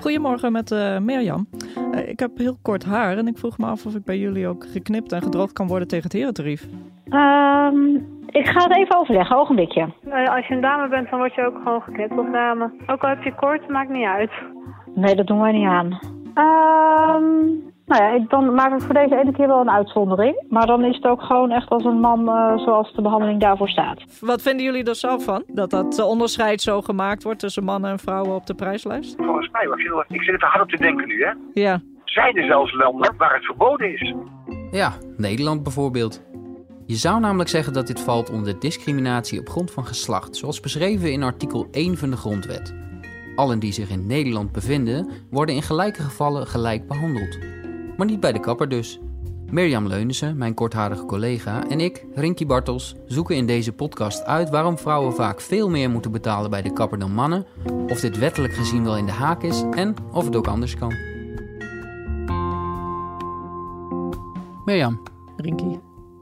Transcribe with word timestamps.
Goedemorgen 0.00 0.52
met 0.52 0.70
uh, 0.70 0.98
Mirjam. 0.98 1.46
Uh, 1.94 2.08
ik 2.08 2.18
heb 2.18 2.30
heel 2.38 2.56
kort 2.62 2.84
haar 2.84 3.16
en 3.16 3.26
ik 3.26 3.38
vroeg 3.38 3.58
me 3.58 3.66
af 3.66 3.86
of 3.86 3.94
ik 3.94 4.04
bij 4.04 4.18
jullie 4.18 4.48
ook 4.48 4.66
geknipt 4.72 5.12
en 5.12 5.22
gedroogd 5.22 5.52
kan 5.52 5.66
worden 5.66 5.88
tegen 5.88 6.04
het 6.04 6.12
herentarief. 6.12 6.62
Um, 7.10 8.06
ik 8.26 8.46
ga 8.46 8.62
het 8.62 8.76
even 8.76 8.98
overleggen, 8.98 9.36
ogenblikje. 9.36 9.92
Nou 10.02 10.26
als 10.26 10.46
je 10.46 10.54
een 10.54 10.60
dame 10.60 10.88
bent, 10.88 11.10
dan 11.10 11.18
word 11.18 11.34
je 11.34 11.46
ook 11.46 11.56
gewoon 11.62 11.82
geknipt 11.82 12.18
als 12.18 12.32
dame. 12.32 12.70
Ook 12.86 13.02
al 13.02 13.08
heb 13.08 13.22
je 13.22 13.34
kort, 13.34 13.68
maakt 13.68 13.90
niet 13.90 14.06
uit. 14.06 14.30
Nee, 14.94 15.14
dat 15.14 15.26
doen 15.26 15.40
wij 15.40 15.52
niet 15.52 15.66
aan. 15.66 15.98
Um, 16.34 17.67
nou 17.88 18.02
ja, 18.02 18.10
ik, 18.10 18.30
dan 18.30 18.54
maak 18.54 18.72
ik 18.72 18.80
voor 18.80 18.94
deze 18.94 19.16
ene 19.16 19.32
keer 19.32 19.46
wel 19.46 19.60
een 19.60 19.70
uitzondering. 19.70 20.44
Maar 20.48 20.66
dan 20.66 20.84
is 20.84 20.96
het 20.96 21.04
ook 21.04 21.22
gewoon 21.22 21.50
echt 21.50 21.68
als 21.68 21.84
een 21.84 22.00
man 22.00 22.20
uh, 22.20 22.58
zoals 22.58 22.94
de 22.94 23.02
behandeling 23.02 23.40
daarvoor 23.40 23.68
staat. 23.68 24.02
Wat 24.20 24.42
vinden 24.42 24.64
jullie 24.64 24.84
er 24.84 24.94
zelf 24.94 25.24
van? 25.24 25.42
Dat 25.46 25.70
dat 25.70 26.02
onderscheid 26.02 26.60
zo 26.60 26.80
gemaakt 26.80 27.22
wordt 27.22 27.38
tussen 27.38 27.64
mannen 27.64 27.90
en 27.90 27.98
vrouwen 27.98 28.34
op 28.34 28.46
de 28.46 28.54
prijslijst? 28.54 29.16
Volgens 29.16 29.50
mij, 29.50 29.62
ik 30.08 30.22
zit 30.22 30.32
er 30.32 30.38
te 30.38 30.46
hard 30.46 30.62
op 30.62 30.68
te 30.68 30.76
denken 30.76 31.08
nu, 31.08 31.24
hè? 31.24 31.32
Ja. 31.62 31.80
Zijn 32.04 32.36
er 32.36 32.46
zelfs 32.46 32.72
landen 32.72 33.14
waar 33.16 33.34
het 33.34 33.44
verboden 33.44 33.92
is? 33.92 34.14
Ja, 34.70 34.92
Nederland 35.16 35.62
bijvoorbeeld. 35.62 36.26
Je 36.86 36.94
zou 36.94 37.20
namelijk 37.20 37.48
zeggen 37.48 37.72
dat 37.72 37.86
dit 37.86 38.00
valt 38.00 38.30
onder 38.30 38.58
discriminatie 38.58 39.40
op 39.40 39.48
grond 39.48 39.70
van 39.70 39.84
geslacht, 39.86 40.36
zoals 40.36 40.60
beschreven 40.60 41.12
in 41.12 41.22
artikel 41.22 41.68
1 41.70 41.96
van 41.96 42.10
de 42.10 42.16
Grondwet. 42.16 42.74
Allen 43.36 43.58
die 43.58 43.72
zich 43.72 43.90
in 43.90 44.06
Nederland 44.06 44.52
bevinden, 44.52 45.10
worden 45.30 45.54
in 45.54 45.62
gelijke 45.62 46.02
gevallen 46.02 46.46
gelijk 46.46 46.86
behandeld 46.86 47.57
maar 47.98 48.06
niet 48.06 48.20
bij 48.20 48.32
de 48.32 48.40
kapper 48.40 48.68
dus. 48.68 48.98
Mirjam 49.50 49.86
Leunissen, 49.86 50.36
mijn 50.36 50.54
kortharige 50.54 51.04
collega, 51.04 51.68
en 51.68 51.80
ik, 51.80 52.06
Rinky 52.14 52.46
Bartels, 52.46 52.94
zoeken 53.06 53.36
in 53.36 53.46
deze 53.46 53.72
podcast 53.72 54.24
uit 54.24 54.50
waarom 54.50 54.78
vrouwen 54.78 55.14
vaak 55.14 55.40
veel 55.40 55.70
meer 55.70 55.90
moeten 55.90 56.12
betalen 56.12 56.50
bij 56.50 56.62
de 56.62 56.72
kapper 56.72 56.98
dan 56.98 57.12
mannen, 57.12 57.46
of 57.88 58.00
dit 58.00 58.18
wettelijk 58.18 58.52
gezien 58.52 58.84
wel 58.84 58.96
in 58.96 59.06
de 59.06 59.12
haak 59.12 59.42
is 59.42 59.62
en 59.70 59.94
of 60.12 60.24
het 60.24 60.36
ook 60.36 60.46
anders 60.46 60.76
kan. 60.76 60.94
Mirjam. 64.64 65.02
Rinky. 65.36 65.78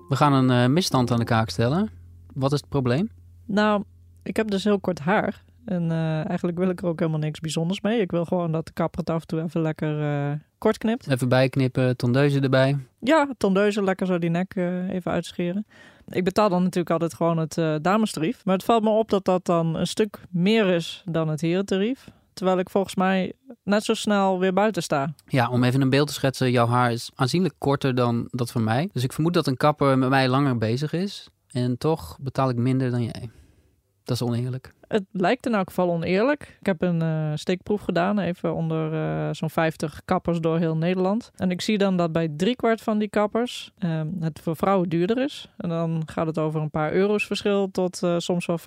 We 0.09 0.17
gaan 0.17 0.33
een 0.33 0.63
uh, 0.63 0.75
misstand 0.75 1.11
aan 1.11 1.19
de 1.19 1.25
kaak 1.25 1.51
stellen. 1.51 1.91
Wat 2.35 2.53
is 2.53 2.61
het 2.61 2.69
probleem? 2.69 3.11
Nou, 3.45 3.83
ik 4.23 4.37
heb 4.37 4.51
dus 4.51 4.65
heel 4.65 4.81
kort 4.81 4.99
haar. 4.99 5.45
En 5.67 5.83
uh, 5.83 6.29
eigenlijk 6.29 6.59
wil 6.59 6.69
ik 6.69 6.81
er 6.81 6.87
ook 6.87 6.99
helemaal 6.99 7.21
niks 7.21 7.41
bijzonders 7.41 7.81
mee. 7.81 8.01
Ik 8.01 8.11
wil 8.11 8.25
gewoon 8.25 8.53
dat 8.53 8.67
de 8.67 8.73
kapper 8.73 9.01
het 9.01 9.11
af 9.11 9.21
en 9.21 9.27
toe 9.27 9.43
even 9.43 9.61
lekker 9.61 10.01
uh, 10.01 10.33
kort 10.59 10.79
knipt. 10.79 11.11
Even 11.11 11.29
bijknippen, 11.29 11.97
tondeuzen 11.97 12.43
erbij. 12.43 12.79
Ja, 13.01 13.29
tondeuzen, 13.37 13.85
lekker 13.85 14.07
zo 14.07 14.19
die 14.19 14.31
nek 14.31 14.55
uh, 14.55 14.89
even 14.89 15.13
uitscheren. 15.13 15.67
Ik 16.09 16.25
betaal 16.25 16.49
dan 16.49 16.63
natuurlijk 16.63 16.91
altijd 16.91 17.15
gewoon 17.15 17.39
het 17.39 17.83
damestarief. 17.85 18.45
Maar 18.45 18.55
het 18.55 18.65
valt 18.65 18.83
me 18.83 18.91
op 18.91 19.11
dat 19.11 19.25
dat 19.25 19.45
dan 19.45 19.75
een 19.75 19.87
stuk 19.87 20.21
meer 20.31 20.67
is 20.67 21.03
dan 21.05 21.29
het 21.29 21.41
herentarief. 21.41 22.09
Terwijl 22.33 22.59
ik 22.59 22.71
volgens 22.71 22.95
mij 22.95 23.33
net 23.63 23.85
zo 23.85 23.95
snel 23.95 24.39
weer 24.39 24.53
buiten 24.53 24.83
sta. 24.83 25.15
Ja, 25.27 25.51
om 25.51 25.65
even 25.65 25.81
een 25.81 25.91
beeld 25.91 26.07
te 26.07 26.13
schetsen. 26.13 26.51
Jouw 26.51 26.67
haar 26.67 26.93
is 26.93 27.11
aanzienlijk 27.15 27.55
korter 27.59 27.95
dan 27.95 28.29
dat 28.31 28.53
van 28.53 28.65
mij. 28.65 28.89
Dus 28.93 29.05
ik 29.05 29.13
vermoed 29.13 29.35
dat 29.35 29.47
een 29.47 29.57
kapper 29.57 29.99
met 29.99 30.09
mij 30.09 30.29
langer 30.29 30.59
bezig 30.59 30.93
is. 30.93 31.29
En 31.51 31.79
toch 31.79 32.19
betaal 32.21 32.49
ik 32.49 32.57
minder 32.57 32.91
dan 32.91 33.03
jij. 33.03 33.31
Dat 34.07 34.17
is 34.17 34.23
oneerlijk. 34.23 34.73
Het 34.89 35.05
lijkt 35.13 35.47
in 35.47 35.55
elk 35.55 35.69
geval 35.69 35.91
oneerlijk. 35.91 36.57
Ik 36.61 36.67
heb 36.67 36.83
een 36.83 37.03
uh, 37.03 37.33
steekproef 37.35 37.81
gedaan, 37.81 38.19
even 38.19 38.55
onder 38.55 38.93
uh, 38.93 39.29
zo'n 39.33 39.51
50 39.51 40.03
kappers 40.05 40.41
door 40.41 40.59
heel 40.59 40.77
Nederland. 40.77 41.31
En 41.37 41.51
ik 41.51 41.61
zie 41.61 41.79
dan 41.79 41.97
dat 41.97 42.13
bij 42.13 42.29
driekwart 42.37 42.81
van 42.81 42.99
die 42.99 43.09
kappers 43.09 43.73
uh, 43.79 44.01
het 44.21 44.41
voor 44.41 44.57
vrouwen 44.57 44.89
duurder 44.89 45.19
is. 45.19 45.49
En 45.57 45.69
dan 45.69 46.03
gaat 46.07 46.27
het 46.27 46.39
over 46.39 46.61
een 46.61 46.71
paar 46.71 46.93
euro's 46.93 47.27
verschil 47.27 47.71
tot 47.71 48.03
uh, 48.03 48.19
soms 48.19 48.47
wel 48.47 48.59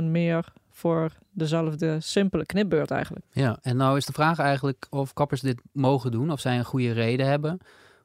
50% 0.00 0.04
meer 0.04 0.52
voor 0.70 1.12
dezelfde 1.30 2.00
simpele 2.00 2.46
knipbeurt 2.46 2.90
eigenlijk. 2.90 3.26
Ja, 3.32 3.58
en 3.62 3.76
nou 3.76 3.96
is 3.96 4.06
de 4.06 4.12
vraag 4.12 4.38
eigenlijk 4.38 4.86
of 4.90 5.12
kappers 5.12 5.40
dit 5.40 5.60
mogen 5.72 6.10
doen, 6.10 6.30
of 6.30 6.40
zij 6.40 6.58
een 6.58 6.64
goede 6.64 6.92
reden 6.92 7.26
hebben, 7.26 7.58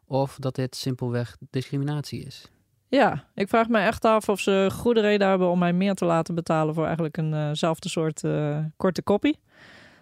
of 0.05 0.37
dat 0.39 0.55
dit 0.55 0.75
simpelweg 0.75 1.37
discriminatie 1.49 2.25
is. 2.25 2.51
Ja, 2.93 3.23
ik 3.35 3.49
vraag 3.49 3.67
me 3.67 3.79
echt 3.79 4.05
af 4.05 4.29
of 4.29 4.39
ze 4.39 4.69
goede 4.71 5.01
reden 5.01 5.27
hebben 5.27 5.49
om 5.49 5.59
mij 5.59 5.73
meer 5.73 5.93
te 5.93 6.05
laten 6.05 6.35
betalen 6.35 6.73
voor 6.73 6.83
eigenlijk 6.83 7.17
eenzelfde 7.17 7.87
uh 7.87 7.93
soort 7.93 8.23
uh, 8.23 8.57
korte 8.77 9.01
koppie. 9.01 9.39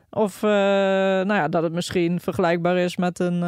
Of 0.10 0.44
uh, 0.44 0.50
nou 0.50 1.34
ja, 1.34 1.48
dat 1.48 1.64
het 1.64 1.74
misschien 1.74 2.20
vergelijkbaar 2.20 2.78
is 2.78 2.98
met 2.98 3.20
een 3.20 3.40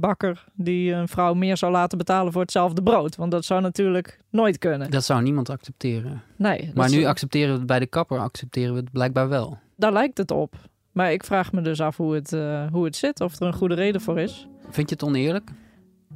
bakker 0.00 0.44
die 0.54 0.92
een 0.92 1.08
vrouw 1.08 1.34
meer 1.34 1.56
zou 1.56 1.72
laten 1.72 1.98
betalen 1.98 2.32
voor 2.32 2.42
hetzelfde 2.42 2.82
brood. 2.82 3.16
Want 3.16 3.30
dat 3.30 3.44
zou 3.44 3.60
natuurlijk 3.60 4.20
nooit 4.30 4.58
kunnen. 4.58 4.90
Dat 4.90 5.04
zou 5.04 5.22
niemand 5.22 5.50
accepteren. 5.50 6.22
Nee. 6.36 6.70
Maar 6.74 6.90
nu 6.90 7.04
accepteren 7.04 7.52
we 7.52 7.58
het 7.58 7.66
bij 7.66 7.78
de 7.78 7.86
kapper, 7.86 8.18
accepteren 8.18 8.74
we 8.74 8.80
het 8.80 8.92
blijkbaar 8.92 9.28
wel. 9.28 9.58
Daar 9.76 9.92
lijkt 9.92 10.18
het 10.18 10.30
op. 10.30 10.54
Maar 10.92 11.12
ik 11.12 11.24
vraag 11.24 11.52
me 11.52 11.60
dus 11.60 11.80
af 11.80 11.96
hoe 11.96 12.14
het, 12.14 12.30
hoe 12.72 12.84
het 12.84 12.96
zit, 12.96 13.20
of 13.20 13.40
er 13.40 13.46
een 13.46 13.52
goede 13.54 13.74
reden 13.74 14.00
voor 14.00 14.18
is. 14.18 14.48
Vind 14.70 14.88
je 14.88 14.94
het 14.94 15.04
oneerlijk? 15.04 15.50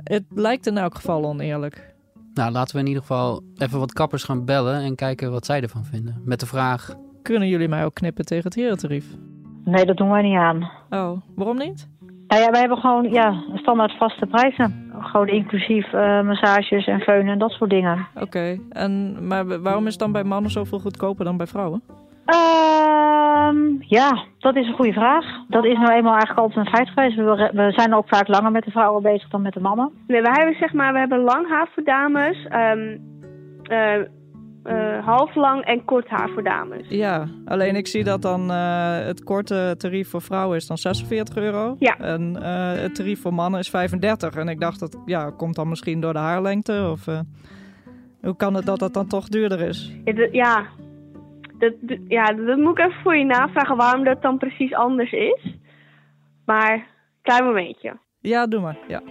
Het 0.04 0.24
lijkt 0.28 0.66
in 0.66 0.78
elk 0.78 0.94
geval 0.94 1.24
oneerlijk. 1.24 1.89
Nou, 2.40 2.52
laten 2.52 2.74
we 2.74 2.80
in 2.80 2.86
ieder 2.86 3.02
geval 3.02 3.42
even 3.56 3.78
wat 3.78 3.92
kappers 3.92 4.24
gaan 4.24 4.44
bellen 4.44 4.82
en 4.82 4.94
kijken 4.94 5.30
wat 5.30 5.46
zij 5.46 5.62
ervan 5.62 5.84
vinden. 5.84 6.22
Met 6.24 6.40
de 6.40 6.46
vraag: 6.46 6.94
Kunnen 7.22 7.48
jullie 7.48 7.68
mij 7.68 7.84
ook 7.84 7.94
knippen 7.94 8.24
tegen 8.24 8.44
het 8.44 8.54
herentarief? 8.54 9.06
Nee, 9.64 9.84
dat 9.84 9.96
doen 9.96 10.10
wij 10.10 10.22
niet 10.22 10.36
aan. 10.36 10.70
Oh, 10.90 11.20
waarom 11.34 11.58
niet? 11.58 11.88
Nou 12.26 12.42
ja, 12.42 12.50
wij 12.50 12.60
hebben 12.60 12.78
gewoon 12.78 13.10
ja, 13.10 13.42
standaard 13.54 13.96
vaste 13.96 14.26
prijzen. 14.26 14.92
Gewoon 14.98 15.28
inclusief 15.28 15.92
uh, 15.92 16.22
massages 16.22 16.86
en 16.86 17.00
feunen 17.00 17.32
en 17.32 17.38
dat 17.38 17.50
soort 17.50 17.70
dingen. 17.70 18.06
Oké, 18.14 18.24
okay. 18.24 18.60
en 18.70 19.16
maar 19.26 19.62
waarom 19.62 19.86
is 19.86 19.92
het 19.92 20.00
dan 20.00 20.12
bij 20.12 20.24
mannen 20.24 20.50
zoveel 20.50 20.78
goedkoper 20.78 21.24
dan 21.24 21.36
bij 21.36 21.46
vrouwen? 21.46 21.82
Uh, 22.26 22.89
ja, 23.80 24.24
dat 24.38 24.56
is 24.56 24.66
een 24.66 24.74
goede 24.74 24.92
vraag. 24.92 25.24
Dat 25.48 25.64
is 25.64 25.78
nou 25.78 25.92
eenmaal 25.92 26.12
eigenlijk 26.12 26.40
altijd 26.40 26.66
een 26.66 26.72
feit 26.72 26.88
geweest. 26.88 27.16
We, 27.16 27.50
we 27.52 27.72
zijn 27.72 27.94
ook 27.94 28.08
vaak 28.08 28.28
langer 28.28 28.50
met 28.50 28.64
de 28.64 28.70
vrouwen 28.70 29.02
bezig 29.02 29.28
dan 29.28 29.42
met 29.42 29.52
de 29.52 29.60
mannen. 29.60 29.90
Nee, 30.06 30.22
we 30.22 30.30
hebben 30.32 30.54
zeg 30.54 30.72
maar, 30.72 30.92
we 30.92 30.98
hebben 30.98 31.20
lang 31.20 31.48
haar 31.48 31.68
voor 31.74 31.84
dames, 31.84 32.46
um, 32.52 33.00
uh, 33.70 33.98
uh, 34.64 35.06
half 35.06 35.34
lang 35.34 35.64
en 35.64 35.84
kort 35.84 36.08
haar 36.08 36.28
voor 36.28 36.42
dames. 36.42 36.88
Ja, 36.88 37.26
alleen 37.44 37.76
ik 37.76 37.86
zie 37.86 38.04
dat 38.04 38.22
dan 38.22 38.50
uh, 38.50 38.98
het 38.98 39.24
korte 39.24 39.74
tarief 39.78 40.10
voor 40.10 40.22
vrouwen 40.22 40.56
is 40.56 40.66
dan 40.66 40.78
46 40.78 41.36
euro. 41.36 41.76
Ja. 41.78 41.98
En 41.98 42.42
het 42.80 42.94
tarief 42.94 43.20
voor 43.20 43.34
mannen 43.34 43.60
is 43.60 43.70
35. 43.70 44.34
En 44.34 44.48
ik 44.48 44.60
dacht 44.60 44.80
dat, 44.80 44.98
ja, 45.06 45.30
komt 45.30 45.54
dan 45.54 45.68
misschien 45.68 46.00
door 46.00 46.12
de 46.12 46.18
haarlengte 46.18 46.88
of... 46.92 47.04
hoe 48.22 48.36
kan 48.36 48.54
het 48.54 48.66
dat 48.66 48.78
dat 48.78 48.94
dan 48.94 49.06
toch 49.06 49.28
duurder 49.28 49.60
is? 49.60 49.92
Ja 50.32 50.66
dat, 51.60 51.98
ja, 52.08 52.24
dat 52.24 52.58
moet 52.58 52.78
ik 52.78 52.84
even 52.84 53.02
voor 53.02 53.16
je 53.16 53.24
navragen 53.24 53.76
waarom 53.76 54.04
dat 54.04 54.22
dan 54.22 54.38
precies 54.38 54.74
anders 54.74 55.12
is. 55.12 55.54
Maar, 56.46 56.86
klein 57.22 57.44
momentje. 57.44 57.98
Ja, 58.20 58.46
doe 58.46 58.60
maar. 58.60 58.78
Ja. 58.88 59.02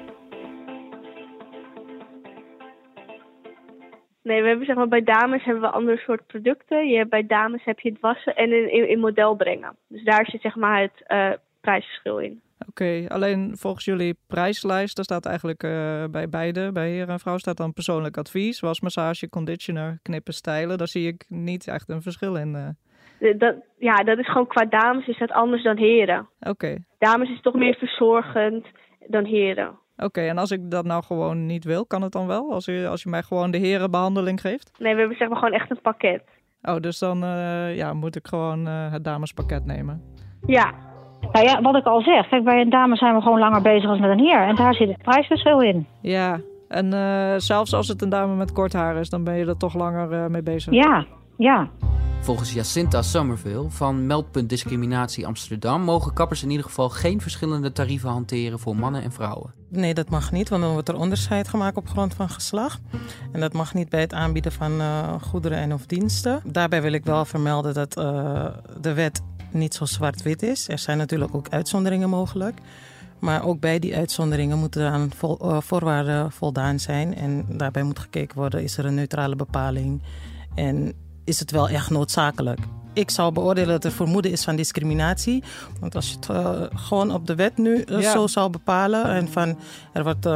Nee, 4.23 4.41
we 4.41 4.47
hebben 4.47 4.65
zeg 4.65 4.75
maar 4.75 4.87
bij 4.87 5.03
dames 5.03 5.43
hebben 5.43 5.63
we 5.63 5.69
andere 5.69 5.97
soort 5.97 6.27
producten. 6.27 6.87
Je 6.87 6.97
hebt, 6.97 7.09
bij 7.09 7.25
dames 7.25 7.63
heb 7.63 7.79
je 7.79 7.89
het 7.89 7.99
wassen 7.99 8.35
en 8.35 8.51
in, 8.51 8.71
in, 8.71 8.89
in 8.89 8.99
model 8.99 9.35
brengen. 9.35 9.75
Dus 9.87 10.03
daar 10.03 10.25
zit 10.25 10.41
zeg 10.41 10.55
maar 10.55 10.81
het 10.81 11.03
uh, 11.07 11.31
prijsverschil 11.61 12.19
in. 12.19 12.41
Oké, 12.67 12.69
okay, 12.69 13.07
alleen 13.07 13.57
volgens 13.57 13.85
jullie 13.85 14.17
prijslijst, 14.27 14.95
daar 14.95 15.05
staat 15.05 15.25
eigenlijk 15.25 15.63
uh, 15.63 16.03
bij 16.11 16.29
beide, 16.29 16.71
bij 16.71 16.89
heer 16.89 17.09
en 17.09 17.19
vrouw, 17.19 17.37
staat 17.37 17.57
dan 17.57 17.73
persoonlijk 17.73 18.17
advies, 18.17 18.59
wasmassage, 18.59 19.29
conditioner, 19.29 19.99
knippen, 20.01 20.33
stijlen. 20.33 20.77
Daar 20.77 20.87
zie 20.87 21.07
ik 21.07 21.25
niet 21.27 21.67
echt 21.67 21.89
een 21.89 22.01
verschil 22.01 22.35
in. 22.35 22.55
Uh. 22.55 23.37
Dat, 23.37 23.55
ja, 23.77 23.95
dat 23.95 24.17
is 24.17 24.27
gewoon 24.27 24.47
qua 24.47 24.65
dames 24.65 25.07
is 25.07 25.17
dat 25.17 25.31
anders 25.31 25.63
dan 25.63 25.77
heren. 25.77 26.29
Oké. 26.39 26.49
Okay. 26.49 26.83
Dames 26.97 27.29
is 27.29 27.41
toch 27.41 27.53
meer 27.53 27.75
verzorgend 27.75 28.65
dan 29.07 29.25
heren. 29.25 29.67
Oké, 29.67 30.05
okay, 30.05 30.27
en 30.29 30.37
als 30.37 30.51
ik 30.51 30.71
dat 30.71 30.85
nou 30.85 31.03
gewoon 31.03 31.45
niet 31.45 31.63
wil, 31.63 31.85
kan 31.85 32.01
het 32.01 32.11
dan 32.11 32.27
wel? 32.27 32.53
Als 32.53 32.65
je, 32.65 32.87
als 32.87 33.03
je 33.03 33.09
mij 33.09 33.23
gewoon 33.23 33.51
de 33.51 33.57
herenbehandeling 33.57 34.41
geeft? 34.41 34.71
Nee, 34.77 34.93
we 34.93 34.99
hebben 34.99 35.17
zeg 35.17 35.27
maar 35.27 35.37
gewoon 35.37 35.53
echt 35.53 35.71
een 35.71 35.81
pakket. 35.81 36.23
Oh, 36.61 36.75
dus 36.75 36.99
dan 36.99 37.23
uh, 37.23 37.75
ja, 37.75 37.93
moet 37.93 38.15
ik 38.15 38.27
gewoon 38.27 38.65
het 38.65 39.03
damespakket 39.03 39.65
nemen? 39.65 40.03
Ja, 40.45 40.73
nou 41.31 41.45
ja, 41.45 41.61
wat 41.61 41.75
ik 41.75 41.85
al 41.85 42.01
zeg. 42.01 42.27
Kijk, 42.29 42.43
bij 42.43 42.61
een 42.61 42.69
dame 42.69 42.95
zijn 42.95 43.15
we 43.15 43.21
gewoon 43.21 43.39
langer 43.39 43.61
bezig 43.61 43.89
als 43.89 43.99
met 43.99 44.09
een 44.09 44.19
heer. 44.19 44.47
En 44.47 44.55
daar 44.55 44.73
zit 44.73 44.87
het 44.87 45.01
prijsverschil 45.01 45.61
in. 45.61 45.87
Ja, 46.01 46.39
en 46.67 46.93
uh, 46.93 47.33
zelfs 47.37 47.73
als 47.73 47.87
het 47.87 48.01
een 48.01 48.09
dame 48.09 48.35
met 48.35 48.51
kort 48.51 48.73
haar 48.73 48.95
is, 48.95 49.09
dan 49.09 49.23
ben 49.23 49.35
je 49.35 49.45
er 49.45 49.57
toch 49.57 49.73
langer 49.73 50.11
uh, 50.11 50.25
mee 50.25 50.43
bezig. 50.43 50.73
Ja, 50.73 51.05
ja. 51.37 51.69
Volgens 52.21 52.53
Jacinta 52.53 53.01
Somerville 53.01 53.69
van 53.69 54.07
Meldpunt 54.07 54.49
Discriminatie 54.49 55.27
Amsterdam 55.27 55.81
mogen 55.81 56.13
kappers 56.13 56.43
in 56.43 56.49
ieder 56.49 56.65
geval 56.65 56.89
geen 56.89 57.21
verschillende 57.21 57.71
tarieven 57.71 58.09
hanteren 58.09 58.59
voor 58.59 58.75
mannen 58.75 59.03
en 59.03 59.11
vrouwen. 59.11 59.53
Nee, 59.69 59.93
dat 59.93 60.09
mag 60.09 60.31
niet, 60.31 60.49
want 60.49 60.61
dan 60.61 60.71
wordt 60.71 60.89
er 60.89 60.99
onderscheid 60.99 61.47
gemaakt 61.47 61.77
op 61.77 61.87
grond 61.87 62.13
van 62.13 62.29
geslacht. 62.29 62.81
En 63.31 63.39
dat 63.39 63.53
mag 63.53 63.73
niet 63.73 63.89
bij 63.89 63.99
het 63.99 64.13
aanbieden 64.13 64.51
van 64.51 64.71
uh, 64.71 65.13
goederen 65.21 65.57
en 65.57 65.73
of 65.73 65.85
diensten. 65.85 66.41
Daarbij 66.45 66.81
wil 66.81 66.93
ik 66.93 67.05
wel 67.05 67.25
vermelden 67.25 67.73
dat 67.73 67.93
de 68.81 68.93
wet 68.93 69.21
niet 69.51 69.73
zo 69.73 69.85
zwart-wit 69.85 70.43
is. 70.43 70.67
Er 70.69 70.79
zijn 70.79 70.97
natuurlijk 70.97 71.35
ook 71.35 71.49
uitzonderingen 71.49 72.09
mogelijk. 72.09 72.59
Maar 73.19 73.43
ook 73.43 73.59
bij 73.59 73.79
die 73.79 73.95
uitzonderingen 73.95 74.57
moeten 74.57 74.91
aan 74.91 75.11
vol, 75.17 75.37
uh, 75.41 75.57
voorwaarden 75.61 76.31
voldaan 76.31 76.79
zijn. 76.79 77.15
En 77.15 77.45
daarbij 77.49 77.83
moet 77.83 77.99
gekeken 77.99 78.37
worden, 78.37 78.63
is 78.63 78.77
er 78.77 78.85
een 78.85 78.93
neutrale 78.93 79.35
bepaling? 79.35 80.01
En 80.55 80.93
is 81.23 81.39
het 81.39 81.51
wel 81.51 81.69
echt 81.69 81.89
noodzakelijk? 81.89 82.59
ik 82.93 83.09
zou 83.09 83.31
beoordelen 83.31 83.69
dat 83.69 83.83
er 83.83 83.91
vermoeden 83.91 84.31
is 84.31 84.43
van 84.43 84.55
discriminatie. 84.55 85.43
Want 85.79 85.95
als 85.95 86.09
je 86.09 86.15
het 86.15 86.29
uh, 86.29 86.61
gewoon 86.75 87.11
op 87.13 87.27
de 87.27 87.35
wet 87.35 87.57
nu 87.57 87.83
uh, 87.85 88.01
Ja. 88.01 88.11
zo 88.11 88.27
zou 88.27 88.49
bepalen 88.49 89.05
en 89.05 89.27
van 89.31 89.57
er 89.93 90.03
wordt 90.03 90.27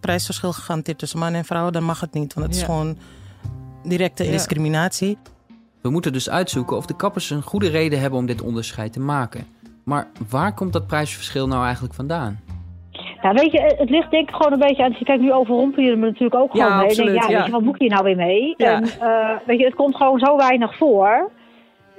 prijsverschil 0.00 0.52
gehanteerd 0.52 0.98
tussen 0.98 1.18
man 1.18 1.34
en 1.34 1.44
vrouw, 1.44 1.70
dan 1.70 1.84
mag 1.84 2.00
het 2.00 2.12
niet. 2.12 2.34
Want 2.34 2.46
het 2.46 2.56
is 2.56 2.62
gewoon 2.62 2.96
directe 3.84 4.24
Ja. 4.24 4.30
discriminatie. 4.30 5.18
We 5.82 5.90
moeten 5.90 6.12
dus 6.12 6.30
uitzoeken 6.30 6.76
of 6.76 6.86
de 6.86 6.96
kappers 6.96 7.30
een 7.30 7.42
goede 7.42 7.68
reden 7.68 8.00
hebben 8.00 8.18
om 8.18 8.26
dit 8.26 8.42
onderscheid 8.42 8.92
te 8.92 9.00
maken. 9.00 9.46
Maar 9.84 10.06
waar 10.30 10.54
komt 10.54 10.72
dat 10.72 10.86
prijsverschil 10.86 11.46
nou 11.46 11.64
eigenlijk 11.64 11.94
vandaan? 11.94 12.40
Nou, 13.22 13.34
weet 13.34 13.52
je, 13.52 13.74
het 13.78 13.90
ligt 13.90 14.10
denk 14.10 14.28
ik 14.28 14.34
gewoon 14.34 14.52
een 14.52 14.66
beetje 14.68 14.82
aan. 14.84 14.94
Je 14.98 15.04
kijkt 15.04 15.22
nu 15.22 15.32
overrompel 15.32 15.82
je 15.82 15.96
me 15.96 16.06
natuurlijk 16.06 16.34
ook 16.34 16.52
Ja, 16.52 16.64
gewoon 16.64 16.78
mee. 16.78 16.86
Absoluut, 16.86 17.12
denk, 17.12 17.22
ja, 17.22 17.30
ja. 17.30 17.36
weet 17.36 17.46
je, 17.46 17.52
wat 17.52 17.62
moet 17.62 17.78
je 17.78 17.84
hier 17.84 17.92
nou 17.92 18.04
weer 18.04 18.16
mee? 18.16 18.54
Ja. 18.56 18.74
En, 18.74 18.84
eh, 19.00 19.36
weet 19.46 19.58
je, 19.58 19.64
het 19.64 19.74
komt 19.74 19.96
gewoon 19.96 20.18
zo 20.18 20.36
weinig 20.36 20.76
voor. 20.76 21.30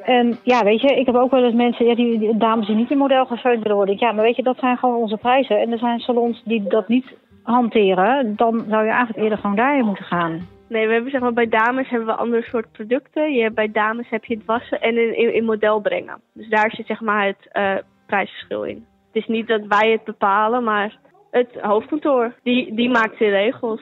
En 0.03 0.37
ja, 0.43 0.63
weet 0.63 0.81
je, 0.81 0.87
ik 0.87 1.05
heb 1.05 1.15
ook 1.15 1.31
wel 1.31 1.43
eens 1.43 1.53
mensen, 1.55 1.85
ja, 1.85 1.95
die, 1.95 2.19
die 2.19 2.37
dames 2.37 2.67
die 2.67 2.75
niet 2.75 2.91
in 2.91 2.97
model 2.97 3.25
gefeund 3.25 3.61
willen 3.61 3.77
worden. 3.77 3.95
Ik, 3.95 4.01
Ja, 4.01 4.11
maar 4.11 4.23
weet 4.23 4.35
je, 4.35 4.43
dat 4.43 4.57
zijn 4.59 4.77
gewoon 4.77 4.95
onze 4.95 5.17
prijzen. 5.17 5.59
En 5.59 5.71
er 5.71 5.77
zijn 5.77 5.99
salons 5.99 6.41
die 6.45 6.63
dat 6.67 6.87
niet 6.87 7.13
hanteren. 7.43 8.35
Dan 8.35 8.65
zou 8.69 8.83
je 8.83 8.89
eigenlijk 8.89 9.19
eerder 9.19 9.37
gewoon 9.37 9.55
daarheen 9.55 9.85
moeten 9.85 10.05
gaan. 10.05 10.47
Nee, 10.71 10.87
we 10.87 10.93
hebben 10.93 11.11
zeg 11.11 11.21
maar 11.21 11.33
bij 11.33 11.47
dames 11.49 11.89
hebben 11.89 12.07
we 12.07 12.15
andere 12.15 12.43
soort 12.43 12.71
producten. 12.71 13.31
Je 13.31 13.51
bij 13.51 13.71
dames 13.71 14.09
heb 14.09 14.25
je 14.25 14.35
het 14.35 14.45
wassen 14.45 14.81
en 14.81 15.17
in, 15.17 15.33
in, 15.33 15.45
model 15.45 15.81
brengen. 15.81 16.21
Dus 16.33 16.49
daar 16.49 16.71
zit 16.71 16.85
zeg 16.85 17.01
maar 17.01 17.25
het 17.25 17.47
eh, 17.51 17.75
prijsverschil 18.05 18.63
in. 18.63 18.85
Het 19.11 19.23
is 19.23 19.27
niet 19.27 19.47
dat 19.47 19.61
wij 19.67 19.91
het 19.91 20.03
bepalen, 20.03 20.63
maar 20.63 20.97
het 21.31 21.47
hoofdkantoor. 21.61 22.35
Die, 22.43 22.75
die 22.75 22.89
maakt 22.89 23.19
de 23.19 23.29
regels. 23.29 23.81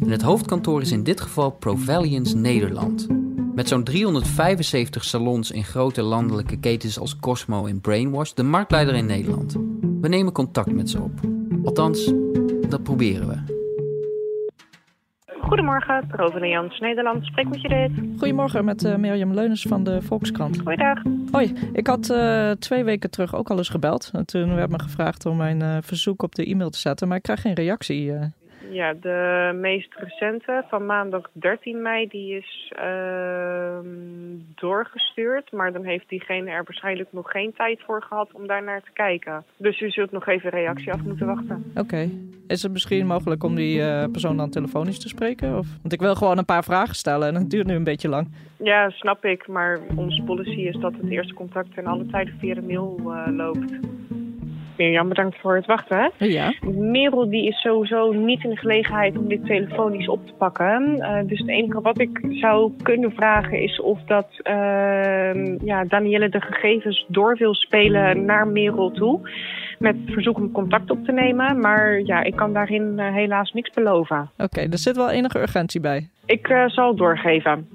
En 0.00 0.10
het 0.10 0.22
hoofdkantoor 0.22 0.80
is 0.80 0.92
in 0.92 1.04
dit 1.04 1.20
geval 1.20 1.50
Provalians 1.50 2.34
Nederland. 2.34 3.08
Met 3.54 3.68
zo'n 3.68 3.84
375 3.84 5.04
salons 5.04 5.50
in 5.50 5.64
grote 5.64 6.02
landelijke 6.02 6.60
ketens 6.60 6.98
als 6.98 7.18
Cosmo 7.18 7.66
en 7.66 7.80
Brainwash, 7.80 8.30
de 8.32 8.42
marktleider 8.42 8.94
in 8.94 9.06
Nederland. 9.06 9.52
We 10.00 10.08
nemen 10.08 10.32
contact 10.32 10.72
met 10.72 10.90
ze 10.90 11.00
op. 11.02 11.12
Althans, 11.64 12.12
dat 12.68 12.82
proberen 12.82 13.28
we. 13.28 13.49
Goedemorgen, 15.50 16.06
Provenians 16.06 16.78
Nederland. 16.78 17.24
Spreek 17.24 17.48
met 17.48 17.60
je 17.60 17.68
dit. 17.68 17.90
Goedemorgen 18.18 18.64
met 18.64 18.84
eh, 18.84 18.96
Mirjam 18.96 19.34
Leunens 19.34 19.62
van 19.62 19.84
de 19.84 20.02
Volkskrant. 20.02 20.60
Goeiedag. 20.60 21.02
Hoi, 21.30 21.52
ik 21.72 21.86
had 21.86 22.10
eh, 22.10 22.50
twee 22.50 22.84
weken 22.84 23.10
terug 23.10 23.34
ook 23.34 23.50
al 23.50 23.58
eens 23.58 23.68
gebeld. 23.68 24.10
En 24.12 24.26
toen 24.26 24.54
werd 24.54 24.70
me 24.70 24.78
gevraagd 24.78 25.26
om 25.26 25.36
mijn 25.36 25.62
eh, 25.62 25.76
verzoek 25.80 26.22
op 26.22 26.34
de 26.34 26.44
e-mail 26.44 26.70
te 26.70 26.78
zetten, 26.78 27.08
maar 27.08 27.16
ik 27.16 27.22
krijg 27.22 27.40
geen 27.40 27.54
reactie. 27.54 28.12
Ja, 28.70 28.94
de 29.00 29.50
meest 29.60 29.94
recente 29.94 30.64
van 30.68 30.86
maandag 30.86 31.30
13 31.32 31.82
mei, 31.82 32.08
die 32.08 32.36
is 32.36 32.72
ehm, 32.76 33.86
doorgestuurd. 34.54 35.52
Maar 35.52 35.72
dan 35.72 35.84
heeft 35.84 36.08
diegene 36.08 36.50
er 36.50 36.64
waarschijnlijk 36.64 37.08
nog 37.12 37.30
geen 37.30 37.52
tijd 37.52 37.80
voor 37.86 38.02
gehad 38.02 38.28
om 38.32 38.46
daar 38.46 38.62
naar 38.62 38.82
te 38.82 38.92
kijken. 38.92 39.44
Dus 39.56 39.80
u 39.80 39.90
zult 39.90 40.10
nog 40.10 40.26
even 40.26 40.50
reactie 40.50 40.92
af 40.92 41.02
moeten 41.02 41.26
wachten. 41.26 41.72
Oké. 41.74 42.08
Is 42.46 42.62
het 42.62 42.72
misschien 42.72 43.06
mogelijk 43.06 43.44
om 43.44 43.54
die 43.54 43.82
eh, 43.82 44.10
persoon 44.10 44.36
dan 44.36 44.50
telefonisch 44.50 45.00
te 45.00 45.08
spreken? 45.08 45.58
Of? 45.58 45.66
Want 45.80 45.92
ik 45.92 46.00
wil 46.00 46.14
gewoon 46.14 46.38
een 46.38 46.44
paar 46.44 46.64
vragen 46.64 46.94
stellen 46.94 47.28
en 47.28 47.34
het 47.34 47.50
duurt 47.50 47.66
nu 47.66 47.74
een 47.74 47.84
beetje 47.84 48.08
lang. 48.08 48.28
Ja, 48.56 48.90
snap 48.90 49.24
ik. 49.24 49.48
Maar 49.48 49.78
onze 49.96 50.22
policy 50.22 50.60
is 50.60 50.76
dat 50.76 50.92
het 50.92 51.10
eerste 51.10 51.34
contact 51.34 51.74
ten 51.74 51.86
alle 51.86 52.06
tijden 52.06 52.34
via 52.38 52.54
de 52.54 52.62
mail 52.62 53.00
eh, 53.04 53.32
loopt. 53.32 53.72
Mirjam, 54.80 55.08
bedankt 55.08 55.40
voor 55.40 55.54
het 55.54 55.66
wachten. 55.66 56.10
Ja. 56.18 56.52
Merel 56.74 57.30
die 57.30 57.46
is 57.46 57.60
sowieso 57.60 58.12
niet 58.12 58.44
in 58.44 58.50
de 58.50 58.56
gelegenheid 58.56 59.18
om 59.18 59.28
dit 59.28 59.44
telefonisch 59.46 60.08
op 60.08 60.26
te 60.26 60.32
pakken. 60.32 61.00
Eh, 61.00 61.26
dus 61.26 61.38
het 61.38 61.48
enige 61.48 61.80
wat 61.80 62.00
ik 62.00 62.20
zou 62.30 62.72
kunnen 62.82 63.12
vragen 63.12 63.62
is 63.62 63.80
of 63.80 63.98
dat 64.06 64.26
uh, 64.42 65.56
ja, 65.64 65.84
Danielle 65.84 66.28
de 66.28 66.40
gegevens 66.40 67.06
door 67.08 67.36
wil 67.36 67.54
spelen 67.54 68.24
naar 68.24 68.48
Merel 68.48 68.90
toe. 68.90 69.30
Met 69.78 69.96
het 70.04 70.12
verzoek 70.12 70.36
om 70.36 70.52
contact 70.52 70.90
op 70.90 71.04
te 71.04 71.12
nemen. 71.12 71.58
Maar 71.58 72.00
ja, 72.00 72.22
ik 72.22 72.36
kan 72.36 72.52
daarin 72.52 72.92
uh, 72.96 73.14
helaas 73.14 73.52
niks 73.52 73.70
beloven. 73.70 74.30
Oké, 74.32 74.44
okay, 74.44 74.68
er 74.70 74.78
zit 74.78 74.96
wel 74.96 75.10
enige 75.10 75.40
urgentie 75.40 75.80
bij. 75.80 76.08
Ik 76.26 76.48
uh, 76.48 76.68
zal 76.68 76.88
het 76.88 76.96
doorgeven. 76.96 77.68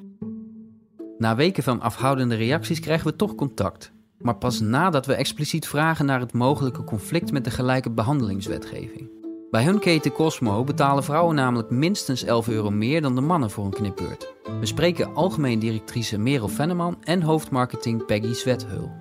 Na 1.18 1.36
weken 1.36 1.64
van 1.64 1.82
afhoudende 1.82 2.36
reacties 2.36 2.80
krijgen 2.80 3.08
we 3.08 3.16
toch 3.16 3.36
contact 3.36 3.95
maar 4.26 4.36
pas 4.36 4.60
nadat 4.60 5.06
we 5.06 5.16
expliciet 5.16 5.68
vragen 5.68 6.06
naar 6.06 6.20
het 6.20 6.34
mogelijke 6.34 6.84
conflict 6.84 7.32
met 7.32 7.44
de 7.44 7.52
gelijke 7.52 7.92
behandelingswetgeving. 7.92 9.10
Bij 9.52 9.64
hun 9.64 9.80
keten 9.80 10.12
Cosmo 10.12 10.64
betalen 10.64 11.04
vrouwen 11.04 11.36
namelijk 11.36 11.70
minstens 11.70 12.24
11 12.24 12.48
euro 12.48 12.70
meer 12.70 13.02
dan 13.02 13.16
de 13.16 13.22
mannen 13.22 13.50
voor 13.50 13.66
een 13.66 13.72
knipbeurt. 13.72 14.34
We 14.60 14.66
spreken 14.66 15.14
algemeen 15.14 15.60
directrice 15.60 16.20
Merel 16.20 16.48
Venneman 16.48 16.98
en 17.04 17.22
hoofdmarketing 17.22 18.06
Peggy 18.06 18.34
Zwethul. 18.34 18.92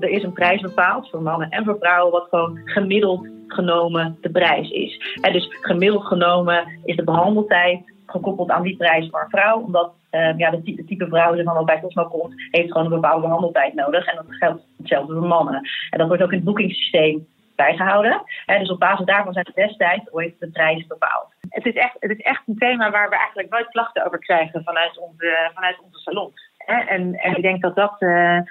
Er 0.00 0.08
is 0.08 0.22
een 0.22 0.32
prijs 0.32 0.60
bepaald 0.60 1.10
voor 1.10 1.22
mannen 1.22 1.48
en 1.48 1.64
voor 1.64 1.76
vrouwen 1.78 2.12
wat 2.12 2.26
gewoon 2.30 2.60
gemiddeld 2.64 3.26
genomen 3.46 4.18
de 4.20 4.30
prijs 4.30 4.70
is. 4.70 5.18
En 5.20 5.32
dus 5.32 5.48
gemiddeld 5.60 6.04
genomen 6.04 6.78
is 6.84 6.96
de 6.96 7.04
behandeltijd 7.04 7.80
gekoppeld 8.06 8.50
aan 8.50 8.62
die 8.62 8.76
prijs 8.76 9.08
voor 9.10 9.20
een 9.20 9.30
vrouw, 9.30 9.60
omdat 9.60 9.92
uh, 10.10 10.38
ja, 10.38 10.50
de 10.50 10.84
type, 10.86 11.06
vrouw 11.06 11.34
die 11.34 11.44
dan 11.44 11.64
bij 11.64 11.80
Cosmo 11.80 12.04
komt, 12.04 12.34
heeft 12.50 12.72
gewoon 12.72 12.86
een 12.86 13.00
bepaalde 13.00 13.22
behandeltijd 13.22 13.74
nodig. 13.74 14.06
En 14.06 14.16
dat 14.16 14.26
geldt 14.28 14.62
hetzelfde 14.76 15.14
voor 15.14 15.26
mannen. 15.26 15.68
En 15.90 15.98
dat 15.98 16.08
wordt 16.08 16.22
ook 16.22 16.30
in 16.30 16.36
het 16.36 16.46
boekingssysteem 16.46 17.26
bijgehouden. 17.56 18.22
En 18.46 18.58
dus 18.58 18.70
op 18.70 18.78
basis 18.78 19.06
daarvan 19.06 19.32
zijn 19.32 19.46
destijds 19.54 20.12
ooit 20.12 20.34
de 20.38 20.50
prijs 20.50 20.86
bepaald. 20.86 21.26
Het 21.48 21.66
is, 21.66 21.74
echt, 21.74 21.96
het 21.98 22.10
is 22.10 22.20
echt 22.20 22.42
een 22.46 22.58
thema 22.58 22.90
waar 22.90 23.08
we 23.08 23.16
eigenlijk 23.16 23.50
nooit 23.50 23.68
klachten 23.68 24.06
over 24.06 24.18
krijgen 24.18 24.64
vanuit 24.64 24.98
onze, 24.98 25.50
vanuit 25.54 25.78
onze 25.84 25.98
salons. 25.98 26.50
En, 26.66 27.14
en 27.14 27.36
ik 27.36 27.42
denk 27.42 27.62
dat 27.62 27.74
dat. 27.74 27.96
Ja, 27.98 28.44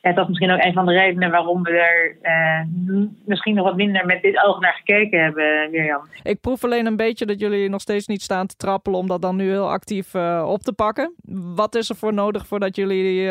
dat 0.00 0.18
is 0.18 0.26
misschien 0.26 0.50
ook 0.50 0.64
een 0.64 0.72
van 0.72 0.86
de 0.86 0.92
redenen 0.92 1.30
waarom 1.30 1.62
we 1.62 1.70
er 1.70 2.16
uh, 2.22 3.06
misschien 3.24 3.54
nog 3.54 3.64
wat 3.64 3.76
minder 3.76 4.06
met 4.06 4.22
dit 4.22 4.44
oog 4.44 4.60
naar 4.60 4.72
gekeken 4.72 5.22
hebben, 5.22 5.70
Mirjam. 5.70 6.02
Ik 6.22 6.40
proef 6.40 6.64
alleen 6.64 6.86
een 6.86 6.96
beetje 6.96 7.26
dat 7.26 7.40
jullie 7.40 7.68
nog 7.68 7.80
steeds 7.80 8.06
niet 8.06 8.22
staan 8.22 8.46
te 8.46 8.56
trappelen 8.56 8.98
om 8.98 9.06
dat 9.06 9.22
dan 9.22 9.36
nu 9.36 9.48
heel 9.48 9.70
actief 9.70 10.14
uh, 10.14 10.44
op 10.48 10.60
te 10.60 10.72
pakken. 10.72 11.14
Wat 11.54 11.74
is 11.74 11.88
er 11.88 11.96
voor 11.96 12.14
nodig 12.14 12.46
voordat 12.46 12.76
jullie 12.76 13.20
uh, 13.22 13.30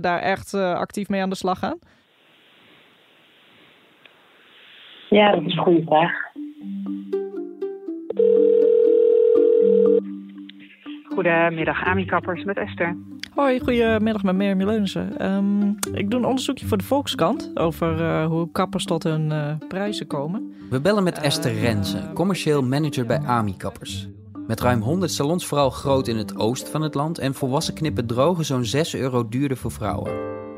daar 0.00 0.18
echt 0.18 0.54
actief 0.54 1.08
mee 1.08 1.22
aan 1.22 1.30
de 1.30 1.36
slag 1.36 1.58
gaan? 1.58 1.78
Ja, 5.08 5.32
dat 5.32 5.42
is 5.42 5.52
een 5.52 5.62
goede 5.62 5.82
vraag. 5.84 6.12
Goedemiddag, 11.14 11.84
Ami 11.84 12.04
Kappers 12.04 12.44
met 12.44 12.56
Esther. 12.56 12.96
Hoi, 13.34 13.60
goedemiddag 13.60 14.22
met 14.22 14.34
Mirjam 14.34 14.62
Leunissen. 14.62 15.32
Um, 15.32 15.76
ik 15.92 16.10
doe 16.10 16.20
een 16.20 16.26
onderzoekje 16.26 16.66
voor 16.66 16.78
de 16.78 16.84
Volkskrant 16.84 17.50
over 17.54 18.00
uh, 18.00 18.26
hoe 18.26 18.50
kappers 18.50 18.84
tot 18.84 19.02
hun 19.02 19.30
uh, 19.30 19.54
prijzen 19.68 20.06
komen. 20.06 20.54
We 20.70 20.80
bellen 20.80 21.02
met 21.02 21.18
Esther 21.18 21.54
Renze, 21.54 22.12
commercieel 22.14 22.62
manager 22.62 23.06
bij 23.06 23.18
Ami 23.18 23.56
Kappers. 23.56 24.08
Met 24.46 24.60
ruim 24.60 24.80
100 24.80 25.10
salons, 25.10 25.46
vooral 25.46 25.70
groot 25.70 26.08
in 26.08 26.16
het 26.16 26.36
oosten 26.36 26.72
van 26.72 26.82
het 26.82 26.94
land, 26.94 27.18
en 27.18 27.34
volwassen 27.34 27.74
knippen 27.74 28.06
drogen 28.06 28.44
zo'n 28.44 28.64
6 28.64 28.94
euro 28.94 29.28
duurder 29.28 29.56
voor 29.56 29.70
vrouwen. 29.70 30.12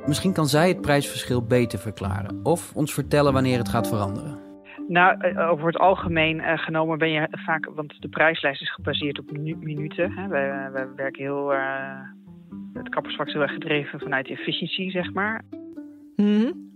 Misschien 0.07 0.33
kan 0.33 0.47
zij 0.47 0.69
het 0.69 0.81
prijsverschil 0.81 1.47
beter 1.47 1.79
verklaren 1.79 2.41
of 2.43 2.75
ons 2.75 2.95
vertellen 2.95 3.33
wanneer 3.33 3.59
het 3.59 3.69
gaat 3.69 3.89
veranderen. 3.89 4.39
Nou, 4.89 5.37
over 5.37 5.67
het 5.67 5.79
algemeen 5.79 6.39
uh, 6.39 6.59
genomen 6.59 6.99
ben 6.99 7.11
je 7.11 7.29
vaak, 7.31 7.71
want 7.75 8.01
de 8.01 8.09
prijslijst 8.09 8.63
is 8.63 8.75
gebaseerd 8.75 9.19
op 9.19 9.31
minu 9.31 9.57
minuten. 9.57 10.13
Hè. 10.13 10.29
Wij, 10.29 10.71
wij 10.73 10.87
werken 10.97 11.23
heel, 11.23 11.53
uh, 11.53 11.59
het 12.75 12.89
kappersvak 12.89 13.27
is 13.27 13.33
heel 13.33 13.43
erg 13.43 13.53
gedreven 13.53 14.01
vanuit 14.01 14.29
efficiëntie, 14.29 14.91
zeg 14.91 15.13
maar. 15.13 15.45
Mm 16.17 16.41
-hmm. 16.41 16.73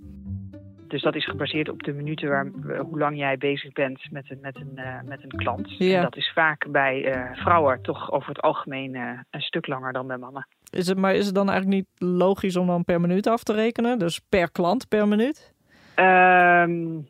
Dus 0.89 1.03
dat 1.03 1.15
is 1.15 1.25
gebaseerd 1.25 1.69
op 1.69 1.83
de 1.83 1.93
minuten 1.93 2.29
waar, 2.29 2.47
uh, 2.47 2.81
hoe 2.81 2.99
lang 2.99 3.17
jij 3.17 3.39
bezig 3.39 3.73
bent 3.73 4.11
met 4.11 4.31
een, 4.31 4.39
met 4.41 4.57
een, 4.57 4.81
met 5.05 5.23
een 5.23 5.39
klant. 5.39 5.79
Ja. 5.79 5.97
En 5.97 6.03
dat 6.03 6.17
is 6.17 6.31
vaak 6.35 6.71
bij 6.71 7.29
vrouwen 7.35 7.83
toch 7.83 8.13
over 8.13 8.29
het 8.29 8.41
algemeen 8.41 8.95
een 9.31 9.41
stuk 9.41 9.67
langer 9.67 9.93
dan 9.93 10.07
bij 10.07 10.17
mannen. 10.17 10.47
Is 10.71 10.87
het, 10.87 10.99
maar 10.99 11.15
is 11.15 11.27
het 11.27 11.35
dan 11.35 11.49
eigenlijk 11.51 11.79
niet 11.79 12.11
logisch 12.11 12.57
om 12.57 12.67
dan 12.67 12.85
per 12.85 13.01
minuut 13.01 13.27
af 13.27 13.43
te 13.43 13.53
rekenen? 13.53 13.99
Dus 13.99 14.21
per 14.29 14.51
klant 14.51 14.89
per 14.89 15.09
minuut? 15.09 15.55
Um, 15.97 17.09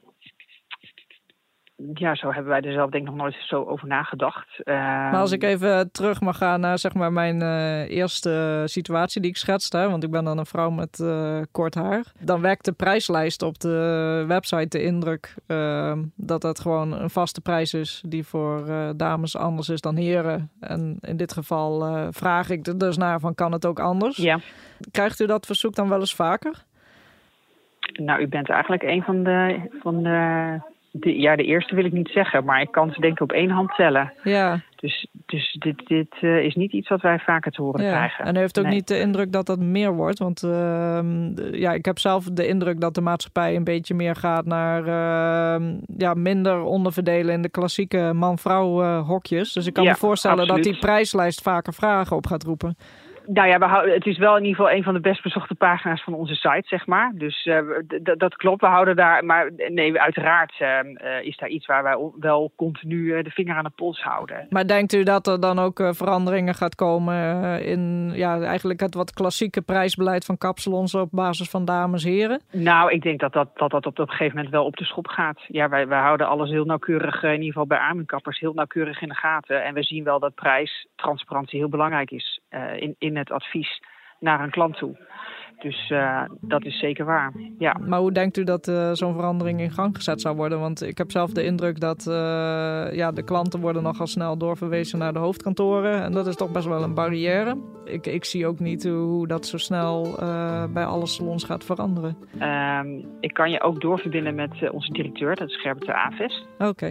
ja, 1.94 2.14
zo 2.14 2.32
hebben 2.32 2.50
wij 2.50 2.60
er 2.60 2.72
zelf 2.72 2.90
denk 2.90 3.04
ik 3.04 3.10
nog 3.10 3.18
nooit 3.18 3.36
zo 3.40 3.64
over 3.64 3.88
nagedacht. 3.88 4.48
Uh, 4.64 4.74
maar 4.74 5.20
als 5.20 5.32
ik 5.32 5.42
even 5.42 5.92
terug 5.92 6.20
mag 6.20 6.36
gaan 6.36 6.60
naar 6.60 6.78
zeg 6.78 6.94
maar 6.94 7.12
mijn 7.12 7.40
uh, 7.42 7.90
eerste 7.90 8.62
situatie 8.64 9.20
die 9.20 9.30
ik 9.30 9.36
schetste, 9.36 9.78
want 9.78 10.04
ik 10.04 10.10
ben 10.10 10.24
dan 10.24 10.38
een 10.38 10.46
vrouw 10.46 10.70
met 10.70 10.98
uh, 10.98 11.40
kort 11.52 11.74
haar, 11.74 12.04
dan 12.20 12.40
werkt 12.40 12.64
de 12.64 12.72
prijslijst 12.72 13.42
op 13.42 13.58
de 13.58 14.24
website 14.26 14.78
de 14.78 14.82
indruk 14.82 15.34
dat 16.16 16.42
het 16.42 16.60
gewoon 16.60 16.92
een 16.92 17.10
vaste 17.10 17.40
prijs 17.40 17.74
is 17.74 18.02
die 18.06 18.24
voor 18.24 18.64
dames 18.96 19.36
anders 19.36 19.68
is 19.68 19.80
dan 19.80 19.96
heren. 19.96 20.50
En 20.60 20.98
in 21.00 21.16
dit 21.16 21.32
geval 21.32 22.06
vraag 22.12 22.50
ik 22.50 22.66
er 22.66 22.78
dus 22.78 22.96
naar 22.96 23.20
van 23.20 23.34
kan 23.34 23.52
het 23.52 23.66
ook 23.66 23.80
anders? 23.80 24.16
Ja. 24.16 24.38
Krijgt 24.90 25.20
u 25.20 25.26
dat 25.26 25.46
verzoek 25.46 25.74
dan 25.74 25.88
wel 25.88 26.00
eens 26.00 26.14
vaker? 26.14 26.64
Nou, 27.92 28.20
u 28.20 28.28
bent 28.28 28.48
eigenlijk 28.50 28.82
een 28.82 29.02
van 29.02 29.22
de, 29.22 29.60
van 29.82 30.02
de 30.02 30.60
de, 31.00 31.18
ja, 31.18 31.36
de 31.36 31.44
eerste 31.44 31.74
wil 31.74 31.84
ik 31.84 31.92
niet 31.92 32.08
zeggen, 32.08 32.44
maar 32.44 32.60
ik 32.60 32.70
kan 32.70 32.92
ze 32.92 33.00
denk 33.00 33.12
ik 33.12 33.20
op 33.20 33.32
één 33.32 33.50
hand 33.50 33.74
tellen. 33.74 34.12
Ja. 34.22 34.60
Dus, 34.76 35.06
dus 35.26 35.56
dit, 35.58 35.86
dit 35.86 36.14
uh, 36.20 36.44
is 36.44 36.54
niet 36.54 36.72
iets 36.72 36.88
wat 36.88 37.00
wij 37.00 37.18
vaker 37.18 37.52
te 37.52 37.62
horen 37.62 37.84
ja. 37.84 37.90
krijgen. 37.90 38.24
En 38.24 38.36
u 38.36 38.38
heeft 38.38 38.58
ook 38.58 38.64
Nee. 38.64 38.74
niet 38.74 38.88
de 38.88 39.00
indruk 39.00 39.32
dat 39.32 39.46
dat 39.46 39.58
meer 39.58 39.94
wordt. 39.94 40.18
Want 40.18 40.42
ehm, 40.42 41.54
ja, 41.54 41.72
ik 41.72 41.84
heb 41.84 41.98
zelf 41.98 42.24
de 42.24 42.46
indruk 42.46 42.80
dat 42.80 42.94
de 42.94 43.00
maatschappij 43.00 43.56
een 43.56 43.64
beetje 43.64 43.94
meer 43.94 44.16
gaat 44.16 44.44
naar 44.44 44.80
ehm, 44.86 45.76
ja, 45.96 46.14
minder 46.14 46.62
onderverdelen 46.62 47.34
in 47.34 47.42
de 47.42 47.50
klassieke 47.50 48.12
man-vrouw 48.14 48.82
eh, 48.82 49.06
hokjes. 49.06 49.52
Dus 49.52 49.66
ik 49.66 49.72
kan 49.72 49.84
Ja, 49.84 49.90
me 49.90 49.96
voorstellen 49.96 50.46
dat 50.46 50.62
die 50.62 50.78
prijslijst 50.78 51.42
vaker 51.42 51.74
vragen 51.74 52.16
op 52.16 52.26
gaat 52.26 52.44
roepen. 52.44 52.76
Nou 53.30 53.48
ja, 53.48 53.58
we 53.58 53.64
houden, 53.64 53.94
het 53.94 54.06
is 54.06 54.18
wel 54.18 54.36
in 54.36 54.44
ieder 54.44 54.56
geval 54.56 54.76
een 54.76 54.82
van 54.82 54.94
de 54.94 55.00
best 55.00 55.22
bezochte 55.22 55.54
pagina's 55.54 56.02
van 56.02 56.14
onze 56.14 56.34
site, 56.34 56.62
zeg 56.62 56.86
maar. 56.86 57.12
Dus 57.14 57.46
eh, 57.46 57.58
dat 58.16 58.36
klopt, 58.36 58.60
we 58.60 58.66
houden 58.66 58.96
daar... 58.96 59.24
Maar 59.24 59.50
nee, 59.68 60.00
uiteraard 60.00 60.54
eh, 60.58 60.78
eh, 60.78 61.24
is 61.24 61.36
daar 61.36 61.48
iets 61.48 61.66
waar 61.66 61.82
wij 61.82 62.10
wel 62.18 62.52
continu 62.56 63.22
de 63.22 63.30
vinger 63.30 63.56
aan 63.56 63.64
de 63.64 63.70
pols 63.74 64.02
houden. 64.02 64.46
Maar 64.50 64.66
denkt 64.66 64.92
u 64.92 65.02
dat 65.02 65.26
er 65.26 65.40
dan 65.40 65.58
ook 65.58 65.80
veranderingen 65.90 66.54
gaat 66.54 66.74
komen 66.74 67.16
in 67.62 68.12
ja, 68.14 68.40
eigenlijk 68.40 68.80
het 68.80 68.94
wat 68.94 69.12
klassieke 69.12 69.62
prijsbeleid 69.62 70.24
van 70.24 70.38
kapsalons 70.38 70.94
op 70.94 71.08
basis 71.10 71.50
van 71.50 71.64
dames-heren? 71.64 72.40
Nou, 72.52 72.92
ik 72.92 73.02
denk 73.02 73.20
dat 73.20 73.32
dat, 73.32 73.48
dat, 73.54 73.70
dat 73.70 73.86
op 73.86 73.98
een 73.98 74.08
gegeven 74.08 74.36
moment 74.36 74.54
wel 74.54 74.64
op 74.64 74.76
de 74.76 74.84
schop 74.84 75.06
gaat. 75.06 75.40
Ja, 75.48 75.68
wij, 75.68 75.88
wij 75.88 76.00
houden 76.00 76.28
alles 76.28 76.50
heel 76.50 76.64
nauwkeurig, 76.64 77.22
in 77.22 77.30
ieder 77.30 77.46
geval 77.46 77.66
bij 77.66 77.78
aankappers, 77.78 78.38
heel 78.38 78.54
nauwkeurig 78.54 79.02
in 79.02 79.08
de 79.08 79.14
gaten. 79.14 79.64
En 79.64 79.74
we 79.74 79.82
zien 79.82 80.04
wel 80.04 80.18
dat 80.18 80.34
prijstransparantie 80.34 81.58
heel 81.58 81.68
belangrijk 81.68 82.10
is 82.10 82.40
in, 82.76 82.94
in 82.98 83.17
het 83.18 83.30
advies 83.30 83.82
naar 84.20 84.40
een 84.40 84.50
klant 84.50 84.76
toe. 84.76 84.96
Dus 85.58 85.90
eh, 85.90 86.22
dat 86.40 86.64
is 86.64 86.78
zeker 86.78 87.04
waar, 87.04 87.32
ja. 87.58 87.76
Maar 87.86 87.98
hoe 87.98 88.12
denkt 88.12 88.36
u 88.36 88.44
dat 88.44 88.68
eh, 88.68 88.90
zo'n 88.92 89.14
verandering 89.14 89.60
in 89.60 89.70
gang 89.70 89.96
gezet 89.96 90.20
zou 90.20 90.36
worden? 90.36 90.60
Want 90.60 90.82
ik 90.82 90.98
heb 90.98 91.10
zelf 91.10 91.30
de 91.30 91.44
indruk 91.44 91.80
dat 91.80 92.06
eh, 92.06 92.14
ja, 92.96 93.10
de 93.12 93.24
klanten 93.24 93.60
worden 93.60 93.82
nogal 93.82 94.06
snel 94.06 94.38
doorverwezen 94.38 94.98
naar 94.98 95.12
de 95.12 95.18
hoofdkantoren. 95.18 96.02
En 96.02 96.12
dat 96.12 96.26
is 96.26 96.36
toch 96.36 96.52
best 96.52 96.66
wel 96.66 96.82
een 96.82 96.94
barrière. 96.94 97.56
Ik, 97.84 98.06
ik 98.06 98.24
zie 98.24 98.46
ook 98.46 98.58
niet 98.58 98.84
hoe, 98.84 99.26
dat 99.26 99.46
zo 99.46 99.56
snel 99.56 100.18
eh, 100.18 100.64
bij 100.72 100.84
alle 100.84 101.06
salons 101.06 101.44
gaat 101.44 101.64
veranderen. 101.64 102.16
Ehm, 102.38 102.88
ik 103.20 103.34
kan 103.34 103.50
je 103.50 103.60
ook 103.60 103.80
doorverbinden 103.80 104.34
met 104.34 104.62
eh, 104.62 104.72
onze 104.72 104.92
directeur, 104.92 105.36
dat 105.36 105.48
is 105.48 105.60
Gerbert 105.60 105.86
de 105.86 105.94
Aves. 105.94 106.46
Oké. 106.58 106.90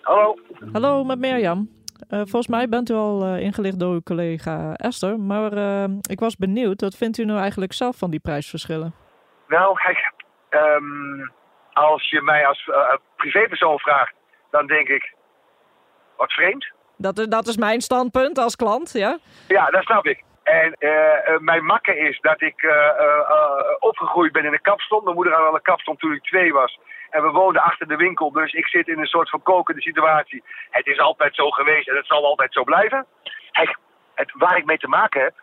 Hallo. 0.00 0.38
Hallo, 0.72 1.04
met 1.04 1.18
Mirjam. 1.18 1.75
Eh, 2.08 2.18
volgens 2.18 2.46
mij 2.46 2.68
bent 2.68 2.90
u 2.90 2.94
al 2.94 3.22
eh, 3.24 3.40
ingelicht 3.40 3.78
door 3.80 3.92
uw 3.92 4.02
collega 4.02 4.74
Esther. 4.74 5.20
Maar 5.20 5.52
eh, 5.52 5.84
ik 6.10 6.20
was 6.20 6.36
benieuwd, 6.36 6.80
wat 6.80 6.96
vindt 6.96 7.18
u 7.18 7.24
nou 7.24 7.40
eigenlijk 7.40 7.72
zelf 7.72 7.96
van 7.96 8.10
die 8.10 8.20
prijsverschillen? 8.20 8.94
Nou, 9.48 9.74
kijk, 9.82 10.12
ehm, 10.48 11.28
als 11.72 12.10
je 12.10 12.22
mij 12.22 12.46
als 12.46 12.70
privépersoon 13.16 13.78
vraagt, 13.78 14.14
dan 14.50 14.66
denk 14.66 14.88
ik, 14.88 15.14
wat 16.16 16.32
vreemd. 16.32 16.70
Dat, 16.96 17.18
is- 17.18 17.26
dat 17.26 17.46
is 17.46 17.56
mijn 17.56 17.80
standpunt 17.80 18.38
als 18.38 18.56
klant, 18.56 18.92
ja? 18.92 19.18
Ja, 19.48 19.66
dat 19.70 19.82
snap 19.82 20.06
ik. 20.06 20.22
En 20.42 20.76
mijn 21.40 21.64
makke 21.64 21.96
is 21.98 22.18
dat 22.20 22.40
ik 22.42 22.72
opgegroeid 23.78 24.32
ben 24.32 24.44
in 24.44 24.52
een 24.52 24.60
kapstom. 24.60 25.04
Mijn 25.04 25.14
moeder 25.16 25.32
had 25.34 25.46
al 25.46 25.54
een 25.54 25.62
kapstom 25.62 25.96
toen 25.96 26.12
ik 26.12 26.22
twee 26.22 26.52
was. 26.52 26.78
En 27.10 27.22
we 27.22 27.30
woonden 27.30 27.62
achter 27.62 27.88
de 27.88 27.96
winkel, 27.96 28.32
dus 28.32 28.52
ik 28.52 28.66
zit 28.66 28.88
in 28.88 28.98
een 28.98 29.06
soort 29.06 29.30
van 29.30 29.42
kokende 29.42 29.80
situatie. 29.80 30.42
Het 30.70 30.86
is 30.86 30.98
altijd 30.98 31.34
zo 31.34 31.50
geweest 31.50 31.88
en 31.88 31.96
het 31.96 32.06
zal 32.06 32.24
altijd 32.24 32.52
zo 32.52 32.64
blijven. 32.64 33.06
Het, 34.14 34.32
waar 34.32 34.56
ik 34.56 34.64
mee 34.64 34.78
te 34.78 34.88
maken 34.88 35.20
heb, 35.22 35.34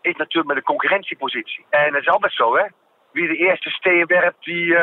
is 0.00 0.16
natuurlijk 0.16 0.46
met 0.46 0.56
de 0.56 0.70
concurrentiepositie. 0.72 1.64
En 1.70 1.94
het 1.94 2.02
is 2.02 2.08
altijd 2.08 2.32
zo, 2.32 2.56
hè. 2.56 2.64
Wie 3.12 3.28
de 3.28 3.36
eerste 3.36 3.70
steen 3.70 4.06
werpt, 4.06 4.44
die, 4.44 4.76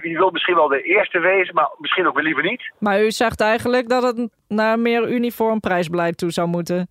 die 0.00 0.18
wil 0.18 0.30
misschien 0.30 0.54
wel 0.54 0.68
de 0.68 0.82
eerste 0.82 1.18
wezen, 1.18 1.54
maar 1.54 1.70
misschien 1.78 2.06
ook 2.06 2.14
weer 2.14 2.24
liever 2.24 2.42
niet. 2.42 2.72
Maar 2.78 3.02
u 3.02 3.10
zegt 3.10 3.40
eigenlijk 3.40 3.88
dat 3.88 4.02
het 4.02 4.28
naar 4.48 4.78
meer 4.78 5.08
uniform 5.08 5.60
prijsbeleid 5.60 6.18
toe 6.18 6.30
zou 6.30 6.48
moeten. 6.48 6.88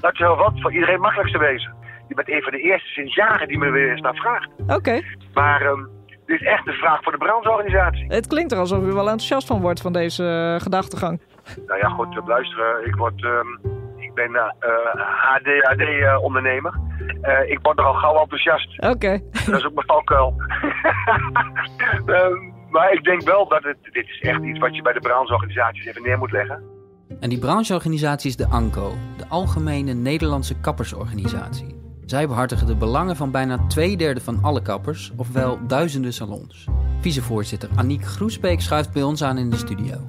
Dat 0.00 0.12
is 0.12 0.18
heel 0.18 0.36
wat, 0.36 0.52
voor 0.60 0.72
iedereen 0.72 1.00
makkelijkste 1.00 1.38
wezen. 1.38 1.74
Je 2.08 2.14
bent 2.14 2.28
een 2.28 2.42
van 2.42 2.52
de 2.52 2.60
eerste 2.60 2.88
sinds 2.88 3.14
jaren 3.14 3.48
die 3.48 3.58
me 3.58 3.66
er 3.66 3.72
weer 3.72 3.90
eens 3.90 4.00
naar 4.00 4.14
vraagt. 4.14 4.48
Oké. 4.66 5.00
Maar 5.34 5.62
ehm, 5.62 5.84
dit 6.30 6.40
is 6.40 6.46
echt 6.46 6.66
een 6.66 6.72
vraag 6.72 7.02
voor 7.02 7.12
de 7.12 7.18
brancheorganisatie. 7.18 8.04
Het 8.08 8.26
klinkt 8.26 8.52
er 8.52 8.58
alsof 8.58 8.82
u 8.82 8.92
wel 8.92 9.10
enthousiast 9.10 9.46
van 9.46 9.60
wordt 9.60 9.80
van 9.80 9.92
deze 9.92 10.24
eh, 10.24 10.62
gedachtegang. 10.62 11.20
Nou 11.66 11.78
ja, 11.80 11.88
goed, 11.88 12.16
eh, 12.16 12.26
luisteren. 12.26 12.86
Ik, 12.86 12.94
word, 12.94 13.24
ehm, 13.24 13.48
ik 13.96 14.14
ben 14.14 14.34
eh 14.34 15.34
ADHD-ondernemer. 15.34 16.80
Eh, 17.20 17.50
ik 17.50 17.58
word 17.62 17.78
er 17.78 17.84
al 17.84 17.94
gauw 17.94 18.20
enthousiast. 18.20 18.82
Oké. 18.82 19.20
Dat 19.46 19.58
is 19.58 19.66
ook 19.66 19.74
mijn 19.74 19.86
valkuil. 19.86 20.34
Ehm, 22.06 22.36
maar 22.70 22.92
ik 22.92 23.04
denk 23.04 23.22
wel 23.22 23.48
dat 23.48 23.62
het, 23.62 23.76
dit 23.82 24.08
is 24.08 24.20
echt 24.20 24.42
iets 24.42 24.58
wat 24.58 24.76
je 24.76 24.82
bij 24.82 24.92
de 24.92 25.00
brancheorganisaties 25.00 25.86
even 25.86 26.02
neer 26.02 26.18
moet 26.18 26.32
leggen. 26.32 26.62
En 27.20 27.28
die 27.28 27.38
brancheorganisatie 27.38 28.30
is 28.30 28.36
de 28.36 28.46
ANCO, 28.46 28.92
de 29.16 29.24
Algemene 29.28 29.92
Nederlandse 29.92 30.60
Kappersorganisatie. 30.60 31.79
Zij 32.10 32.28
behartigen 32.28 32.66
de 32.66 32.74
belangen 32.74 33.16
van 33.16 33.30
bijna 33.30 33.66
twee 33.66 33.96
derde 33.96 34.20
van 34.20 34.42
alle 34.42 34.62
kappers, 34.62 35.12
ofwel 35.16 35.66
duizenden 35.66 36.12
salons. 36.12 36.66
Vicevoorzitter 37.00 37.68
Aniek 37.74 38.04
Groesbeek 38.04 38.60
schuift 38.60 38.92
bij 38.92 39.02
ons 39.02 39.22
aan 39.22 39.38
in 39.38 39.50
de 39.50 39.56
studio. 39.56 40.00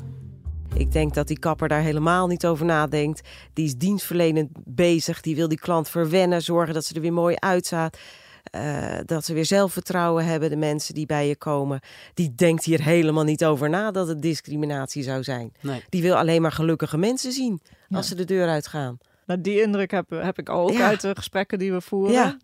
Ik 0.73 0.91
denk 0.91 1.13
dat 1.13 1.27
die 1.27 1.39
kapper 1.39 1.67
daar 1.67 1.81
helemaal 1.81 2.27
niet 2.27 2.45
over 2.45 2.65
nadenkt. 2.65 3.27
Die 3.53 3.65
is 3.65 3.75
dienstverlenend 3.75 4.49
bezig. 4.65 5.21
Die 5.21 5.35
wil 5.35 5.47
die 5.47 5.59
klant 5.59 5.89
verwennen. 5.89 6.41
Zorgen 6.41 6.73
dat 6.73 6.85
ze 6.85 6.93
er 6.93 7.01
weer 7.01 7.13
mooi 7.13 7.35
uitzaat. 7.35 7.97
Eh, 8.43 8.97
dat 9.05 9.25
ze 9.25 9.33
weer 9.33 9.45
zelfvertrouwen 9.45 10.25
hebben, 10.25 10.49
de 10.49 10.55
mensen 10.55 10.93
die 10.93 11.05
bij 11.05 11.27
je 11.27 11.35
komen. 11.35 11.79
Die 12.13 12.35
denkt 12.35 12.63
hier 12.63 12.83
helemaal 12.83 13.23
niet 13.23 13.45
over 13.45 13.69
na 13.69 13.91
dat 13.91 14.07
het 14.07 14.21
discriminatie 14.21 15.03
zou 15.03 15.23
zijn. 15.23 15.53
Nee. 15.61 15.83
Die 15.89 16.01
wil 16.01 16.15
alleen 16.15 16.41
maar 16.41 16.51
gelukkige 16.51 16.97
mensen 16.97 17.31
zien 17.31 17.61
als 17.89 18.07
ze 18.07 18.15
de 18.15 18.25
deur 18.25 18.47
uitgaan. 18.47 18.97
Nou, 19.31 19.43
die 19.43 19.61
indruk 19.61 19.91
heb, 19.91 20.09
heb 20.09 20.37
ik 20.39 20.49
ook 20.49 20.71
Ja. 20.71 20.87
uit 20.87 21.01
de 21.01 21.15
gesprekken 21.15 21.59
die 21.59 21.71
we 21.71 21.81
voeren. 21.81 22.13
Ja. 22.13 22.37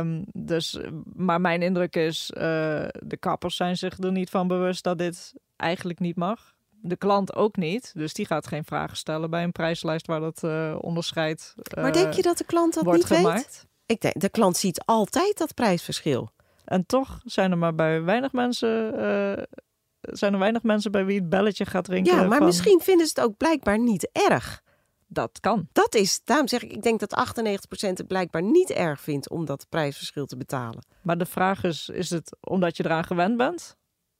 Ehm, 0.00 0.22
dus, 0.32 0.78
maar 1.14 1.40
mijn 1.40 1.62
indruk 1.62 1.96
is, 1.96 2.30
eh, 2.30 2.40
de 2.98 3.16
kappers 3.20 3.56
zijn 3.56 3.76
zich 3.76 3.98
er 3.98 4.12
niet 4.12 4.30
van 4.30 4.48
bewust 4.48 4.84
dat 4.84 4.98
dit 4.98 5.34
eigenlijk 5.56 5.98
niet 5.98 6.16
mag. 6.16 6.54
De 6.70 6.96
klant 6.96 7.34
ook 7.34 7.56
niet, 7.56 7.92
dus 7.94 8.14
die 8.14 8.26
gaat 8.26 8.46
geen 8.46 8.64
vragen 8.64 8.96
stellen 8.96 9.30
bij 9.30 9.42
een 9.42 9.52
prijslijst 9.52 10.06
waar 10.06 10.20
dat 10.20 10.44
eh 10.44 10.76
onderscheid 10.80 11.54
Maar 11.74 11.84
eh, 11.84 11.92
denk 11.92 12.12
je 12.12 12.22
dat 12.22 12.38
de 12.38 12.44
klant 12.44 12.74
dat 12.74 12.84
wordt 12.84 12.98
niet 12.98 13.08
weet? 13.08 13.18
gemaakt. 13.18 13.66
Ik 13.86 14.00
denk, 14.00 14.20
de 14.20 14.28
klant 14.30 14.56
ziet 14.56 14.82
altijd 14.84 15.38
dat 15.38 15.54
prijsverschil. 15.54 16.30
En 16.64 16.86
toch 16.86 17.20
zijn 17.24 17.50
er 17.50 17.58
maar 17.58 17.74
bij 17.74 18.02
weinig 18.02 18.32
mensen, 18.32 18.94
zijn 20.00 20.32
er 20.32 20.38
weinig 20.38 20.62
mensen 20.62 20.92
bij 20.92 21.04
wie 21.04 21.18
het 21.18 21.28
belletje 21.28 21.64
gaat 21.66 21.88
rinkelen. 21.88 22.20
Ja, 22.20 22.26
maar 22.28 22.38
van, 22.38 22.46
misschien 22.46 22.80
vinden 22.80 23.06
ze 23.06 23.12
het 23.14 23.24
ook 23.24 23.36
blijkbaar 23.36 23.78
niet 23.78 24.10
erg. 24.12 24.62
Dat 25.12 25.40
kan. 25.40 25.68
Dat 25.72 25.94
is, 25.94 26.20
daarom 26.24 26.48
zeg 26.48 26.62
ik, 26.62 26.72
ik 26.72 26.82
denk 26.82 27.00
dat 27.00 27.34
98% 27.34 27.38
het 27.78 28.06
blijkbaar 28.06 28.42
niet 28.42 28.70
erg 28.70 29.00
vindt 29.00 29.30
om 29.30 29.44
dat 29.44 29.66
prijsverschil 29.68 30.26
te 30.26 30.36
betalen. 30.36 30.84
Maar 31.02 31.18
de 31.18 31.26
vraag 31.26 31.64
is, 31.64 31.88
is 31.88 32.10
het 32.10 32.36
omdat 32.40 32.76
je 32.76 32.84
eraan 32.84 33.04
gewend 33.04 33.36
bent? 33.36 33.76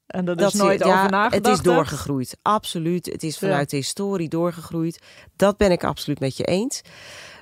En 0.07 0.25
dat, 0.25 0.39
Dat 0.39 0.55
is 0.55 0.61
nooit 0.61 0.79
ja, 0.85 0.87
over 0.87 1.11
nagedacht 1.11 1.35
Het 1.35 1.47
is 1.47 1.53
hebt? 1.53 1.65
doorgegroeid, 1.65 2.37
absoluut. 2.43 3.07
Het 3.07 3.23
is 3.23 3.39
vanuit 3.39 3.71
de 3.71 3.77
historie 3.77 4.29
doorgegroeid. 4.29 5.03
Dat 5.37 5.57
ben 5.57 5.71
ik 5.71 5.85
absoluut 5.85 6.21
met 6.21 6.37
je 6.37 6.45
eens. 6.45 6.81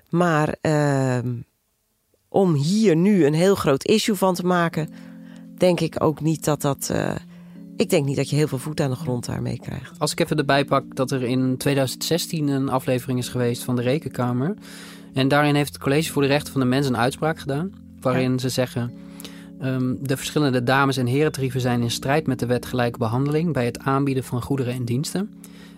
Maar 0.08 0.56
ehm, 0.60 1.34
om 2.28 2.54
hier 2.54 2.96
nu 2.96 3.24
een 3.26 3.34
heel 3.34 3.54
groot 3.54 3.84
issue 3.84 4.14
van 4.14 4.34
te 4.34 4.46
maken, 4.46 4.88
denk 5.56 5.80
ik 5.80 6.02
ook 6.02 6.20
niet 6.20 6.44
dat 6.44 6.60
dat. 6.60 6.90
eh, 6.90 7.14
ik 7.80 7.90
denk 7.90 8.06
niet 8.06 8.16
dat 8.16 8.30
je 8.30 8.36
heel 8.36 8.48
veel 8.48 8.58
voet 8.58 8.80
aan 8.80 8.90
de 8.90 8.96
grond 8.96 9.26
daarmee 9.26 9.58
krijgt. 9.58 9.98
Als 9.98 10.12
ik 10.12 10.20
even 10.20 10.36
erbij 10.36 10.64
pak 10.64 10.96
dat 10.96 11.10
er 11.10 11.22
in 11.22 11.56
2016 11.56 12.48
een 12.48 12.68
aflevering 12.68 13.18
is 13.18 13.28
geweest 13.28 13.62
van 13.62 13.76
de 13.76 13.82
Rekenkamer. 13.82 14.54
En 15.12 15.28
daarin 15.28 15.54
heeft 15.54 15.72
het 15.72 15.82
College 15.82 16.12
voor 16.12 16.22
de 16.22 16.28
Rechten 16.28 16.52
van 16.52 16.60
de 16.60 16.66
Mens 16.66 16.86
een 16.86 16.96
uitspraak 16.96 17.38
gedaan. 17.38 17.72
Waarin 18.00 18.38
ze 18.38 18.48
zeggen... 18.48 18.92
ehm, 19.60 19.94
de 20.00 20.16
verschillende 20.16 20.62
dames- 20.62 20.96
en 20.96 21.06
herentarieven 21.06 21.60
zijn 21.60 21.82
in 21.82 21.90
strijd 21.90 22.26
met 22.26 22.38
de 22.38 22.46
wet 22.46 22.66
gelijke 22.66 22.98
behandeling... 22.98 23.52
bij 23.52 23.64
het 23.64 23.78
aanbieden 23.78 24.24
van 24.24 24.42
goederen 24.42 24.74
en 24.74 24.84
diensten. 24.84 25.30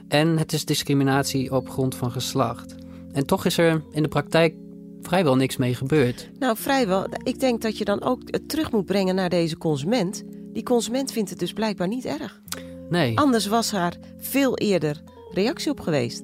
En 0.08 0.38
het 0.38 0.52
is 0.52 0.64
discriminatie 0.64 1.52
op 1.52 1.70
grond 1.70 1.94
van 1.94 2.10
geslacht. 2.10 2.74
En 3.12 3.26
toch 3.26 3.44
is 3.44 3.58
er 3.58 3.82
in 3.92 4.02
de 4.02 4.08
praktijk 4.08 4.54
vrijwel 5.02 5.36
niks 5.36 5.56
mee 5.56 5.74
gebeurd. 5.74 6.30
Nou, 6.38 6.56
vrijwel. 6.56 7.06
Ik 7.22 7.40
denk 7.40 7.62
dat 7.62 7.78
je 7.78 7.84
dan 7.84 8.02
ook 8.02 8.20
het 8.26 8.48
terug 8.48 8.72
moet 8.72 8.86
brengen 8.86 9.14
naar 9.14 9.28
deze 9.28 9.58
consument. 9.58 10.24
Die 10.52 10.62
consument 10.62 11.12
vindt 11.12 11.30
het 11.30 11.38
dus 11.38 11.52
blijkbaar 11.52 11.88
niet 11.88 12.04
erg. 12.04 12.40
Nee. 12.88 13.18
Anders 13.18 13.46
was 13.46 13.70
haar 13.70 13.96
veel 14.18 14.56
eerder 14.58 15.02
reactie 15.30 15.70
op 15.70 15.80
geweest. 15.80 16.22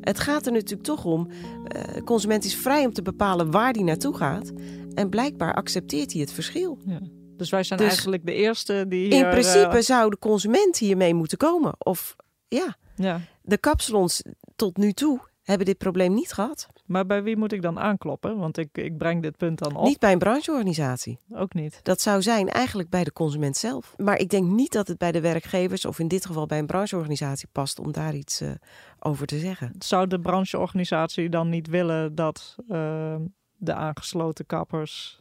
Het 0.00 0.18
gaat 0.18 0.46
er 0.46 0.52
natuurlijk 0.52 0.82
toch 0.82 1.04
om. 1.04 1.28
eh, 1.66 1.94
De 1.94 2.02
consument 2.04 2.44
is 2.44 2.56
vrij 2.56 2.84
om 2.84 2.92
te 2.92 3.02
bepalen 3.02 3.50
waar 3.50 3.72
hij 3.72 3.82
naartoe 3.82 4.16
gaat. 4.16 4.52
En 4.94 5.08
blijkbaar 5.08 5.54
accepteert 5.54 6.12
hij 6.12 6.20
het 6.20 6.32
verschil. 6.32 6.78
Ja. 6.86 6.98
Dus 7.36 7.50
wij 7.50 7.62
zijn 7.62 7.78
Dus 7.78 7.88
eigenlijk 7.88 8.26
de 8.26 8.34
eerste 8.34 8.84
die 8.88 9.06
hier... 9.14 9.24
In 9.24 9.30
principe 9.30 9.76
eh, 9.76 9.82
zou 9.82 10.10
de 10.10 10.18
consument 10.18 10.78
hiermee 10.78 11.14
moeten 11.14 11.38
komen. 11.38 11.74
Of 11.78 12.16
ja, 12.48 12.76
ja. 12.96 13.20
de 13.42 13.58
kapsalons 13.58 14.22
tot 14.56 14.76
nu 14.76 14.92
toe 14.92 15.20
hebben 15.42 15.66
dit 15.66 15.78
probleem 15.78 16.14
niet 16.14 16.32
gehad. 16.32 16.66
Maar 16.90 17.06
bij 17.06 17.22
wie 17.22 17.36
moet 17.36 17.52
ik 17.52 17.62
dan 17.62 17.78
aankloppen? 17.78 18.38
Want 18.38 18.58
ik, 18.58 18.68
ik 18.72 18.98
breng 18.98 19.22
dit 19.22 19.36
punt 19.36 19.58
dan 19.58 19.76
op. 19.76 19.84
Niet 19.84 19.98
bij 19.98 20.12
een 20.12 20.18
brancheorganisatie. 20.18 21.18
Ook 21.32 21.54
niet. 21.54 21.80
Dat 21.82 22.00
zou 22.00 22.22
zijn 22.22 22.48
eigenlijk 22.48 22.88
bij 22.88 23.04
de 23.04 23.12
consument 23.12 23.56
zelf. 23.56 23.94
Maar 23.96 24.18
ik 24.18 24.28
denk 24.28 24.46
niet 24.46 24.72
dat 24.72 24.88
het 24.88 24.98
bij 24.98 25.12
de 25.12 25.20
werkgevers 25.20 25.84
of 25.84 25.98
in 25.98 26.08
dit 26.08 26.26
geval 26.26 26.46
bij 26.46 26.58
een 26.58 26.66
brancheorganisatie 26.66 27.48
past 27.52 27.78
om 27.78 27.92
daar 27.92 28.14
iets 28.14 28.42
uh, 28.42 28.50
over 28.98 29.26
te 29.26 29.38
zeggen. 29.38 29.72
Zou 29.78 30.06
de 30.06 30.20
brancheorganisatie 30.20 31.28
dan 31.28 31.48
niet 31.48 31.68
willen 31.68 32.14
dat 32.14 32.56
uh, 32.68 33.16
de 33.56 33.74
aangesloten 33.74 34.46
kappers 34.46 35.20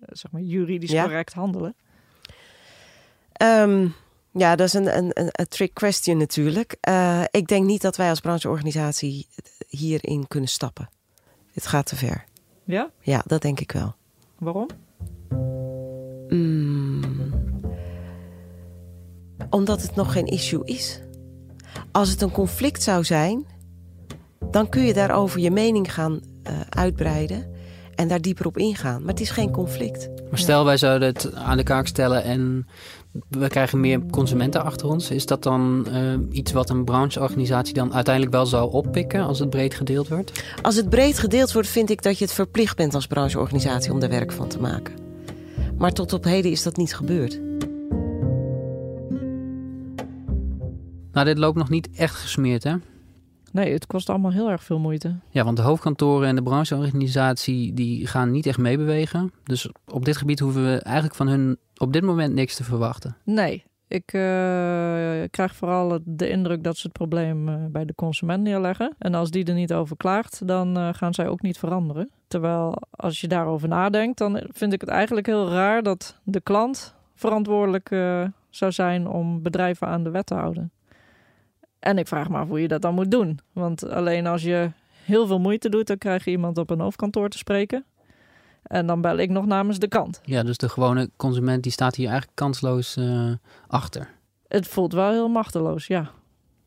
uh, 0.00 0.08
zeg 0.12 0.30
maar 0.30 0.42
juridisch 0.42 0.90
ja. 0.90 1.02
correct 1.02 1.32
handelen? 1.32 1.76
Um, 3.42 3.94
ja, 4.32 4.56
dat 4.56 4.66
is 4.66 4.72
een, 4.72 4.96
een, 4.96 5.10
een, 5.12 5.48
trick 5.48 5.74
question 5.74 6.16
natuurlijk. 6.16 6.76
Ik 7.30 7.46
denk 7.46 7.66
niet 7.66 7.82
dat 7.82 7.96
wij 7.96 8.08
als 8.08 8.20
brancheorganisatie 8.20 9.28
hierin 9.68 10.26
kunnen 10.28 10.48
stappen. 10.48 10.88
Het 11.56 11.66
gaat 11.66 11.86
te 11.86 11.96
ver. 11.96 12.24
Ja? 12.64 12.90
Ja, 13.00 13.22
dat 13.26 13.42
denk 13.42 13.60
ik 13.60 13.72
wel. 13.72 13.94
Waarom? 14.38 14.68
Mm, 16.28 17.02
omdat 19.50 19.82
het 19.82 19.94
nog 19.94 20.12
geen 20.12 20.26
issue 20.26 20.64
is. 20.64 21.00
Als 21.92 22.08
het 22.08 22.22
een 22.22 22.30
conflict 22.30 22.82
zou 22.82 23.04
zijn, 23.04 23.46
dan 24.50 24.68
kun 24.68 24.82
je 24.82 24.94
daarover 24.94 25.40
je 25.40 25.50
mening 25.50 25.94
gaan 25.94 26.20
uh, 26.42 26.60
uitbreiden 26.68 27.50
en 27.94 28.08
daar 28.08 28.20
dieper 28.20 28.46
op 28.46 28.58
ingaan. 28.58 29.00
Maar 29.00 29.12
het 29.12 29.20
is 29.20 29.30
geen 29.30 29.50
conflict. 29.50 30.08
Maar 30.30 30.38
stel, 30.38 30.64
wij 30.64 30.76
zouden 30.76 31.08
het 31.08 31.34
aan 31.34 31.56
de 31.56 31.62
kaak 31.62 31.86
stellen 31.86 32.22
en 32.22 32.66
we 33.28 33.48
krijgen 33.48 33.80
meer 33.80 34.00
consumenten 34.10 34.64
achter 34.64 34.88
ons. 34.88 35.10
Is 35.10 35.26
dat 35.26 35.42
dan 35.42 35.86
uh, 35.88 36.14
iets 36.30 36.52
wat 36.52 36.70
een 36.70 36.84
brancheorganisatie 36.84 37.74
dan 37.74 37.94
uiteindelijk 37.94 38.34
wel 38.34 38.46
zou 38.46 38.72
oppikken 38.72 39.26
als 39.26 39.38
het 39.38 39.50
breed 39.50 39.74
gedeeld 39.74 40.08
wordt? 40.08 40.44
Als 40.62 40.76
het 40.76 40.88
breed 40.88 41.18
gedeeld 41.18 41.52
wordt, 41.52 41.68
vind 41.68 41.90
ik 41.90 42.02
dat 42.02 42.18
je 42.18 42.24
het 42.24 42.34
verplicht 42.34 42.76
bent 42.76 42.94
als 42.94 43.06
brancheorganisatie 43.06 43.92
om 43.92 44.02
er 44.02 44.08
werk 44.08 44.32
van 44.32 44.48
te 44.48 44.60
maken. 44.60 44.94
Maar 45.78 45.92
tot 45.92 46.12
op 46.12 46.24
heden 46.24 46.50
is 46.50 46.62
dat 46.62 46.76
niet 46.76 46.94
gebeurd. 46.94 47.40
Nou, 51.12 51.26
dit 51.26 51.38
loopt 51.38 51.58
nog 51.58 51.68
niet 51.68 51.88
echt 51.96 52.14
gesmeerd, 52.14 52.64
hè? 52.64 52.74
Nee, 53.52 53.72
het 53.72 53.86
kost 53.86 54.10
allemaal 54.10 54.32
heel 54.32 54.50
erg 54.50 54.62
veel 54.62 54.78
moeite. 54.78 55.14
Ja, 55.30 55.44
want 55.44 55.56
de 55.56 55.62
hoofdkantoren 55.62 56.28
en 56.28 56.36
de 56.36 56.42
brancheorganisatie 56.42 57.74
die 57.74 58.06
gaan 58.06 58.30
niet 58.30 58.46
echt 58.46 58.58
meebewegen. 58.58 59.32
Dus 59.44 59.70
op 59.86 60.04
dit 60.04 60.16
gebied 60.16 60.38
hoeven 60.38 60.64
we 60.64 60.78
eigenlijk 60.78 61.16
van 61.16 61.28
hun 61.28 61.58
op 61.76 61.92
dit 61.92 62.02
moment 62.02 62.34
niks 62.34 62.56
te 62.56 62.64
verwachten. 62.64 63.16
Nee, 63.24 63.64
ik 63.88 64.12
uh, 64.12 64.20
krijg 65.30 65.54
vooral 65.54 65.98
de 66.04 66.28
indruk 66.28 66.64
dat 66.64 66.76
ze 66.76 66.86
het 66.86 66.96
probleem 66.96 67.48
uh, 67.48 67.54
bij 67.68 67.84
de 67.84 67.94
consument 67.94 68.42
neerleggen. 68.42 68.94
En 68.98 69.14
als 69.14 69.30
die 69.30 69.44
er 69.44 69.54
niet 69.54 69.72
over 69.72 69.96
klaagt, 69.96 70.46
dan 70.46 70.78
uh, 70.78 70.88
gaan 70.92 71.14
zij 71.14 71.28
ook 71.28 71.42
niet 71.42 71.58
veranderen. 71.58 72.10
Terwijl 72.28 72.82
als 72.90 73.20
je 73.20 73.28
daarover 73.28 73.68
nadenkt, 73.68 74.18
dan 74.18 74.40
vind 74.52 74.72
ik 74.72 74.80
het 74.80 74.90
eigenlijk 74.90 75.26
heel 75.26 75.48
raar 75.48 75.82
dat 75.82 76.20
de 76.24 76.40
klant 76.40 76.94
verantwoordelijk 77.14 77.88
zou 78.50 78.72
zijn 78.72 79.08
om 79.08 79.42
bedrijven 79.42 79.86
aan 79.86 80.04
de 80.04 80.10
wet 80.10 80.26
te 80.26 80.34
houden. 80.34 80.70
En 81.86 81.98
ik 81.98 82.06
vraag 82.06 82.28
me 82.28 82.36
af 82.36 82.48
hoe 82.48 82.60
je 82.60 82.68
dat 82.68 82.82
dan 82.82 82.94
moet 82.94 83.10
doen. 83.10 83.38
Want 83.52 83.88
alleen 83.88 84.26
als 84.26 84.42
je 84.42 84.70
heel 85.04 85.26
veel 85.26 85.38
moeite 85.38 85.68
doet, 85.68 85.86
dan 85.86 85.98
krijg 85.98 86.24
je 86.24 86.30
iemand 86.30 86.58
op 86.58 86.70
een 86.70 86.80
hoofdkantoor 86.80 87.28
te 87.28 87.38
spreken. 87.38 87.84
En 88.62 88.86
dan 88.86 89.00
bel 89.00 89.16
ik 89.16 89.30
nog 89.30 89.46
namens 89.46 89.78
de 89.78 89.88
kant. 89.88 90.20
Ja, 90.24 90.42
dus 90.42 90.56
de 90.56 90.68
gewone 90.68 91.10
consument 91.16 91.62
die 91.62 91.72
staat 91.72 91.94
hier 91.94 92.08
eigenlijk 92.08 92.36
kansloos 92.36 92.96
uh, 92.96 93.32
achter. 93.66 94.10
Het 94.48 94.68
voelt 94.68 94.92
wel 94.92 95.10
heel 95.10 95.28
machteloos, 95.28 95.86
ja. 95.86 96.10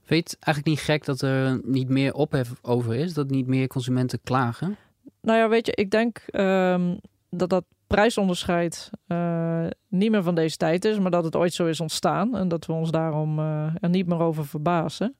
Vind 0.03 0.29
je 0.29 0.35
het 0.35 0.45
eigenlijk 0.45 0.75
niet 0.75 0.85
gek 0.85 1.05
dat 1.05 1.21
er 1.21 1.59
niet 1.63 1.89
meer 1.89 2.13
ophef 2.13 2.51
over 2.61 2.95
is? 2.95 3.13
Dat 3.13 3.29
niet 3.29 3.47
meer 3.47 3.67
consumenten 3.67 4.19
klagen? 4.23 4.77
Nou 5.21 5.37
ja, 5.37 5.49
weet 5.49 5.65
je, 5.65 5.71
ik 5.75 5.91
denk 5.91 6.23
um, 6.31 6.99
dat 7.29 7.49
dat 7.49 7.63
prijsonderscheid 7.89 8.91
uh, 9.07 9.65
niet 9.87 10.11
meer 10.11 10.23
van 10.23 10.35
deze 10.35 10.57
tijd 10.57 10.85
is, 10.85 10.99
maar 10.99 11.11
dat 11.11 11.23
het 11.23 11.35
ooit 11.35 11.53
zo 11.53 11.65
is 11.65 11.79
ontstaan 11.79 12.37
en 12.37 12.47
dat 12.47 12.65
we 12.65 12.73
ons 12.73 12.91
daarom 12.91 13.39
uh, 13.39 13.65
er 13.79 13.89
niet 13.89 14.07
meer 14.07 14.19
over 14.19 14.45
verbazen. 14.45 15.15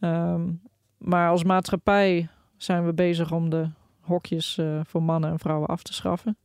Um, 0.00 0.60
maar 0.98 1.30
als 1.30 1.44
maatschappij 1.44 2.28
zijn 2.56 2.84
we 2.84 2.92
bezig 2.92 3.32
om 3.32 3.50
de 3.50 3.68
hokjes 4.00 4.56
uh, 4.56 4.80
voor 4.84 5.02
mannen 5.02 5.30
en 5.30 5.38
vrouwen 5.38 5.68
af 5.68 5.82
te 5.82 5.92
schaffen. 5.92 6.36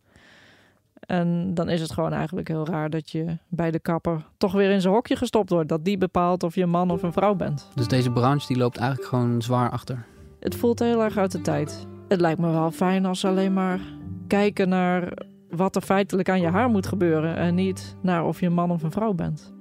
En 1.00 1.54
dan 1.54 1.70
is 1.70 1.82
het 1.82 1.92
gewoon 1.92 2.14
eigenlijk 2.14 2.48
heel 2.48 2.66
raar 2.66 2.90
dat 2.90 3.10
je 3.10 3.38
bij 3.48 3.72
de 3.72 3.80
kapper 3.80 4.26
toch 4.38 4.52
weer 4.52 4.72
in 4.72 4.82
zijn 4.82 4.94
hokje 4.94 5.16
gestopt 5.16 5.50
wordt. 5.50 5.70
Dat 5.70 5.86
die 5.86 5.98
bepaalt 5.98 6.44
of 6.44 6.56
je 6.56 6.62
een 6.62 6.70
man 6.70 6.92
of 6.92 7.04
een 7.04 7.14
vrouw 7.14 7.36
bent. 7.36 7.70
Dus 7.76 7.88
deze 7.88 8.12
branche 8.12 8.48
die 8.48 8.58
loopt 8.58 8.78
eigenlijk 8.78 9.10
gewoon 9.10 9.42
zwaar 9.42 9.70
achter. 9.70 10.06
Het 10.40 10.56
voelt 10.56 10.80
heel 10.80 11.04
erg 11.04 11.18
uit 11.18 11.32
de 11.32 11.42
tijd. 11.42 11.88
Het 12.08 12.22
lijkt 12.22 12.40
me 12.40 12.52
wel 12.52 12.72
fijn 12.72 13.06
als 13.06 13.26
alleen 13.26 13.54
maar 13.54 13.80
kijken 14.28 14.70
naar 14.70 15.14
wat 15.56 15.76
er 15.76 15.82
feitelijk 15.82 16.30
aan 16.30 16.42
je 16.42 16.48
haar 16.50 16.70
moet 16.70 16.88
gebeuren. 16.88 17.36
En 17.36 17.56
niet 17.56 17.96
naar 18.02 18.26
of 18.26 18.40
je 18.40 18.46
een 18.46 18.54
man 18.54 18.72
of 18.72 18.84
een 18.84 18.92
vrouw 18.92 19.14
bent. 19.14 19.54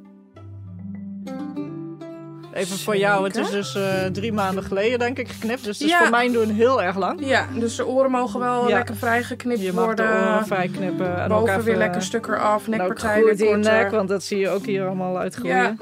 Even 2.52 2.78
voor 2.78 2.96
jou, 2.96 3.24
het 3.24 3.36
is 3.36 3.50
dus 3.50 3.76
uh, 3.76 3.82
drie 4.04 4.32
maanden 4.32 4.64
geleden 4.64 4.98
denk 4.98 5.18
ik 5.18 5.28
geknipt. 5.28 5.64
Dus 5.64 5.78
het 5.78 5.86
is 5.86 5.92
Ja. 5.92 5.98
voor 5.98 6.10
mijn 6.10 6.32
doen 6.32 6.48
heel 6.48 6.82
erg 6.82 6.96
lang. 6.96 7.26
Ja, 7.26 7.46
dus 7.58 7.76
de 7.76 7.86
oren 7.86 8.10
mogen 8.10 8.40
wel 8.40 8.68
Ja. 8.68 8.76
lekker 8.76 8.96
vrij 8.96 9.22
geknipt 9.22 9.60
Je 9.60 9.72
mag 9.72 9.84
worden. 9.84 10.06
de 10.06 10.12
oren 10.12 10.46
vrij 10.46 10.68
knippen. 10.68 11.16
En 11.16 11.22
ook 11.32 11.38
Boven 11.38 11.52
even, 11.52 11.64
weer 11.64 11.76
lekker 11.76 12.02
stuk 12.02 12.26
eraf, 12.26 12.66
nou, 12.68 12.78
nekpartij 12.78 13.22
goed 13.22 13.38
weer 13.38 13.52
in 13.52 13.60
nek, 13.60 13.90
want 13.90 14.08
dat 14.08 14.22
zie 14.22 14.38
je 14.38 14.48
ook 14.48 14.66
hier 14.66 14.86
allemaal 14.86 15.18
uitgroeien. 15.18 15.56
Ja. 15.56 15.74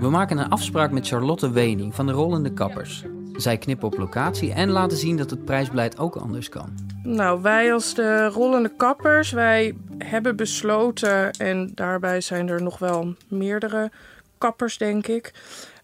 We 0.00 0.10
maken 0.10 0.38
een 0.38 0.48
afspraak 0.48 0.90
met 0.90 1.06
Charlotte 1.08 1.50
Wening 1.50 1.94
van 1.94 2.06
de 2.06 2.12
Rollende 2.12 2.52
Kappers. 2.52 3.04
Zij 3.40 3.58
knippen 3.58 3.86
op 3.86 3.98
locatie 3.98 4.52
en 4.52 4.70
laten 4.70 4.96
zien 4.96 5.16
dat 5.16 5.30
het 5.30 5.44
prijsbeleid 5.44 5.98
ook 5.98 6.16
anders 6.16 6.48
kan. 6.48 6.74
Nou, 7.02 7.42
wij 7.42 7.72
als 7.72 7.94
de 7.94 8.26
rollende 8.26 8.72
kappers, 8.76 9.30
wij 9.30 9.74
hebben 9.98 10.36
besloten, 10.36 11.30
en 11.30 11.72
daarbij 11.74 12.20
zijn 12.20 12.48
er 12.48 12.62
nog 12.62 12.78
wel 12.78 13.14
meerdere 13.28 13.90
kappers, 14.38 14.78
denk 14.78 15.06
ik, 15.06 15.32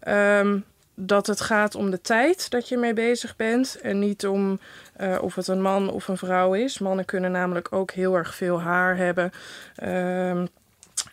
ehm, 0.01 0.59
dat 0.95 1.27
het 1.27 1.41
gaat 1.41 1.75
om 1.75 1.91
de 1.91 2.01
tijd 2.01 2.51
dat 2.51 2.69
je 2.69 2.77
mee 2.77 2.93
bezig 2.93 3.37
bent 3.37 3.79
en 3.83 3.99
niet 3.99 4.27
om 4.27 4.59
eh, 4.93 5.19
of 5.21 5.35
het 5.35 5.49
een 5.49 5.63
man 5.63 5.91
of 5.91 6.09
een 6.09 6.17
vrouw 6.17 6.55
is. 6.55 6.79
Mannen 6.79 7.05
kunnen 7.05 7.31
namelijk 7.31 7.73
ook 7.73 7.91
heel 7.91 8.17
erg 8.17 8.35
veel 8.35 8.61
haar 8.61 8.97
hebben. 8.97 9.31
Ehm, 9.77 10.47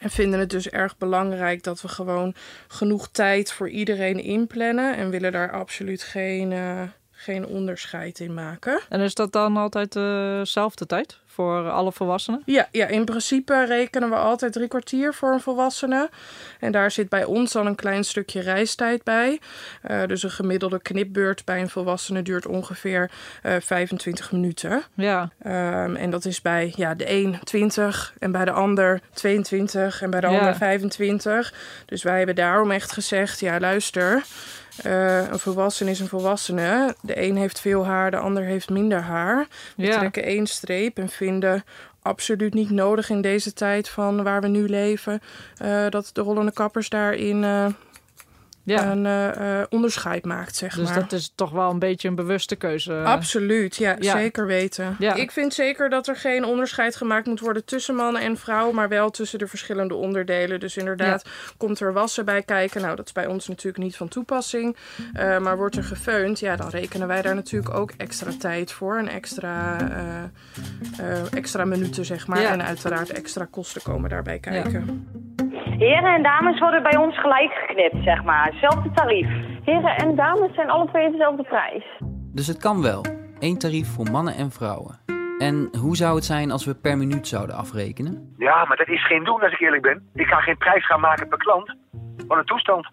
en 0.04 0.10
vinden 0.10 0.40
het 0.40 0.50
dus 0.50 0.70
erg 0.70 0.98
belangrijk 0.98 1.64
dat 1.64 1.82
we 1.82 1.88
gewoon 1.88 2.34
genoeg 2.68 3.10
tijd 3.12 3.52
voor 3.52 3.70
iedereen 3.70 4.20
inplannen. 4.20 4.96
En 4.96 5.10
willen 5.10 5.32
daar 5.32 5.52
absoluut 5.52 6.04
geen, 6.04 6.52
eh, 6.52 6.82
geen 7.12 7.46
onderscheid 7.46 8.20
in 8.20 8.34
maken. 8.34 8.82
En 8.90 9.00
is 9.00 9.16
dat 9.16 9.32
dan 9.32 9.58
altijd 9.58 9.96
eh, 9.96 10.38
dezelfde 10.38 10.86
tijd 10.86 11.20
voor 11.34 11.70
alle 11.70 11.92
volwassenen? 11.92 12.42
Ja, 12.46 12.68
ja, 12.72 12.88
in 12.88 13.06
principe 13.06 13.66
rekenen 13.66 14.10
we 14.10 14.16
altijd 14.16 14.54
drie 14.54 14.68
kwartier 14.68 15.14
voor 15.14 15.32
een 15.34 15.40
volwassene. 15.42 16.10
En 16.60 16.72
daar 16.72 16.92
zit 16.92 17.10
bij 17.10 17.24
ons 17.24 17.52
dan 17.52 17.66
een 17.66 17.76
klein 17.76 18.04
stukje 18.04 18.42
reistijd 18.42 19.04
bij. 19.04 19.40
Eh, 19.82 20.06
dus 20.06 20.24
een 20.24 20.32
gemiddelde 20.32 20.82
knipbeurt 20.82 21.46
bij 21.46 21.62
een 21.62 21.70
volwassene 21.70 22.22
duurt 22.22 22.46
ongeveer 22.48 23.12
eh 23.42 23.56
25 23.62 24.32
minuten. 24.32 24.82
Ja. 24.94 25.30
Ehm, 25.42 25.96
en 25.96 26.10
dat 26.10 26.26
is 26.26 26.42
bij 26.42 26.74
ja, 26.76 26.94
de 26.96 27.10
een 27.12 27.40
20 27.44 28.14
en 28.20 28.32
bij 28.32 28.46
de 28.46 28.52
ander 28.52 29.00
22 29.14 30.02
en 30.02 30.10
bij 30.10 30.20
de 30.22 30.28
Ja. 30.28 30.38
ander 30.40 30.56
25. 30.56 31.54
Dus 31.86 32.04
wij 32.04 32.18
hebben 32.18 32.36
daarom 32.36 32.72
echt 32.72 32.92
gezegd, 32.92 33.40
ja 33.40 33.60
luister... 33.60 34.24
eh, 34.84 35.18
een 35.32 35.40
volwassene 35.40 35.90
is 35.92 36.00
een 36.00 36.08
volwassene. 36.08 36.96
De 37.02 37.22
een 37.22 37.38
heeft 37.38 37.60
veel 37.60 37.86
haar, 37.86 38.12
de 38.12 38.18
ander 38.18 38.44
heeft 38.44 38.70
minder 38.70 39.02
haar. 39.02 39.48
We 39.76 39.86
Ja. 39.86 39.98
trekken 39.98 40.24
één 40.24 40.48
streep 40.48 40.98
en 40.98 41.10
vinden 41.10 41.64
absoluut 42.02 42.54
niet 42.54 42.70
nodig 42.70 43.10
in 43.10 43.22
deze 43.22 43.54
tijd 43.54 43.90
van 43.90 44.24
waar 44.24 44.42
we 44.42 44.48
nu 44.48 44.68
leven... 44.70 45.22
eh, 45.58 45.86
dat 45.90 46.10
de 46.14 46.22
rollende 46.22 46.52
kappers 46.54 46.90
daarin 46.90 47.44
eh, 47.44 47.66
Ja. 48.66 48.92
een 48.92 49.06
eh, 49.06 49.60
eh, 49.62 49.66
onderscheid 49.70 50.26
maakt, 50.26 50.56
zeg 50.56 50.76
Dus 50.76 50.90
maar. 50.90 51.00
dat 51.00 51.12
is 51.12 51.32
toch 51.36 51.52
wel 51.52 51.70
een 51.70 51.80
beetje 51.80 52.08
een 52.08 52.16
bewuste 52.16 52.56
keuze. 52.56 52.94
Absoluut, 52.94 53.76
ja, 53.76 53.96
Ja. 54.00 54.18
zeker 54.18 54.46
weten. 54.46 54.96
Ja. 55.00 55.14
Ik 55.14 55.32
vind 55.32 55.54
zeker 55.54 55.90
dat 55.90 56.08
er 56.08 56.16
geen 56.16 56.46
onderscheid 56.46 56.96
gemaakt 56.96 57.26
moet 57.26 57.40
worden 57.40 57.66
tussen 57.66 57.96
mannen 57.96 58.22
en 58.22 58.38
vrouwen, 58.38 58.76
maar 58.76 58.90
wel 58.90 59.10
tussen 59.10 59.40
de 59.40 59.48
verschillende 59.48 59.94
onderdelen. 59.94 60.60
Dus 60.60 60.78
inderdaad, 60.78 61.26
komt 61.58 61.80
er 61.80 61.94
wassen 61.94 62.26
bij 62.26 62.42
kijken. 62.44 62.82
Nou, 62.82 62.96
dat 62.96 63.06
is 63.06 63.12
bij 63.12 63.28
ons 63.28 63.48
natuurlijk 63.48 63.84
niet 63.84 63.96
van 63.96 64.08
toepassing. 64.08 64.76
Eh, 65.14 65.38
maar 65.38 65.58
wordt 65.58 65.76
er 65.76 65.84
gefeund, 65.84 66.40
ja, 66.40 66.56
dan 66.56 66.70
rekenen 66.70 67.08
wij 67.08 67.22
daar 67.22 67.36
natuurlijk 67.36 67.74
ook 67.74 67.92
extra 67.98 68.32
tijd 68.40 68.72
voor. 68.72 68.98
En 68.98 69.08
extra, 69.08 69.78
extra 71.32 71.66
minuten, 71.66 72.06
zeg 72.06 72.28
maar. 72.28 72.44
En 72.44 72.64
uiteraard 72.64 73.10
extra 73.10 73.48
kosten 73.52 73.82
komen 73.82 74.10
daarbij 74.10 74.40
kijken. 74.40 75.08
Heren 75.78 76.14
en 76.14 76.24
dames 76.24 76.60
worden 76.60 76.84
bij 76.84 76.98
ons 76.98 77.20
gelijk 77.20 77.52
geknipt, 77.54 78.04
zeg 78.04 78.24
maar. 78.24 78.46
Hetzelfde 78.46 78.92
tarief. 78.92 79.28
Heren 79.64 79.96
en 79.96 80.16
dames 80.16 80.54
zijn 80.56 80.70
alle 80.70 80.88
twee 80.88 81.12
dezelfde 81.12 81.44
prijs. 81.44 81.84
Dus 82.34 82.48
het 82.48 82.58
kan 82.58 82.82
wel. 82.82 83.06
Één 83.40 83.58
tarief 83.58 83.88
voor 83.88 84.12
mannen 84.12 84.36
en 84.36 84.52
vrouwen. 84.52 85.00
En 85.38 85.70
hoe 85.82 85.96
zou 85.96 86.16
het 86.16 86.26
zijn 86.26 86.52
als 86.52 86.66
we 86.66 86.76
per 86.76 86.98
minuut 86.98 87.28
zouden 87.28 87.56
afrekenen? 87.56 88.34
Ja, 88.38 88.66
maar 88.66 88.78
dat 88.78 88.88
is 88.88 89.08
geen 89.08 89.24
doen 89.24 89.42
als 89.42 89.52
ik 89.54 89.60
eerlijk 89.60 89.82
ben. 89.82 90.10
Ik 90.14 90.26
ga 90.26 90.40
geen 90.40 90.58
prijs 90.58 90.86
gaan 90.86 91.00
maken 91.00 91.28
per 91.28 91.38
klant. 91.38 91.76
Wat 92.28 92.38
een 92.38 92.46
toestand. 92.46 92.90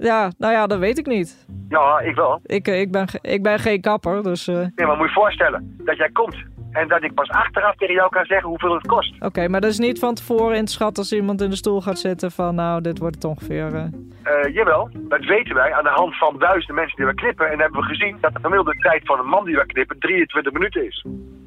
Ja, 0.00 0.30
nou 0.38 0.52
ja, 0.52 0.66
dat 0.66 0.78
weet 0.78 0.98
ik 0.98 1.06
niet. 1.06 1.46
Ja, 1.68 2.00
ik 2.00 2.14
wel. 2.14 2.40
Ik, 2.44 2.68
eh, 2.68 2.80
ik, 2.80 2.90
ben, 2.92 3.06
ik 3.20 3.42
ben 3.42 3.58
geen 3.58 3.80
kapper, 3.80 4.22
dus... 4.22 4.48
eh, 4.48 4.54
Nee, 4.54 4.86
maar 4.86 4.86
moet 4.96 4.98
je 4.98 5.04
je 5.14 5.20
voorstellen 5.20 5.76
dat 5.84 5.96
jij 5.96 6.10
komt 6.12 6.36
en 6.74 6.88
dat 6.88 7.02
ik 7.02 7.14
pas 7.14 7.28
achteraf 7.30 7.74
tegen 7.76 7.94
jou 7.94 8.08
kan 8.10 8.24
zeggen 8.24 8.48
hoeveel 8.48 8.74
het 8.74 8.86
kost. 8.86 9.14
Oké, 9.22 9.48
maar 9.48 9.60
dat 9.60 9.70
is 9.70 9.78
niet 9.78 9.98
van 9.98 10.14
tevoren 10.14 10.56
in 10.56 10.64
te 10.64 10.72
schatten 10.72 11.02
als 11.02 11.12
iemand 11.12 11.40
in 11.40 11.50
de 11.50 11.56
stoel 11.56 11.80
gaat 11.80 11.98
zitten 11.98 12.30
van... 12.30 12.54
nou, 12.54 12.80
dit 12.80 12.98
wordt 12.98 13.14
het 13.14 13.24
ongeveer... 13.24 13.74
eh. 13.74 13.84
Eh, 14.22 14.54
jawel, 14.54 14.90
dat 15.08 15.24
weten 15.24 15.54
wij 15.54 15.72
aan 15.74 15.84
de 15.84 15.90
hand 16.00 16.18
van 16.18 16.38
duizenden 16.38 16.74
mensen 16.74 16.96
die 16.96 17.06
we 17.06 17.14
knippen. 17.14 17.50
En 17.50 17.58
hebben 17.60 17.80
we 17.80 17.86
gezien 17.86 18.16
dat 18.20 18.32
de 18.32 18.38
gemiddelde 18.40 18.74
tijd 18.78 19.02
van 19.04 19.18
een 19.18 19.26
man 19.26 19.44
die 19.44 19.56
we 19.56 19.66
knippen 19.66 19.98
23 19.98 20.52
minuten 20.52 20.86
is. 20.86 21.04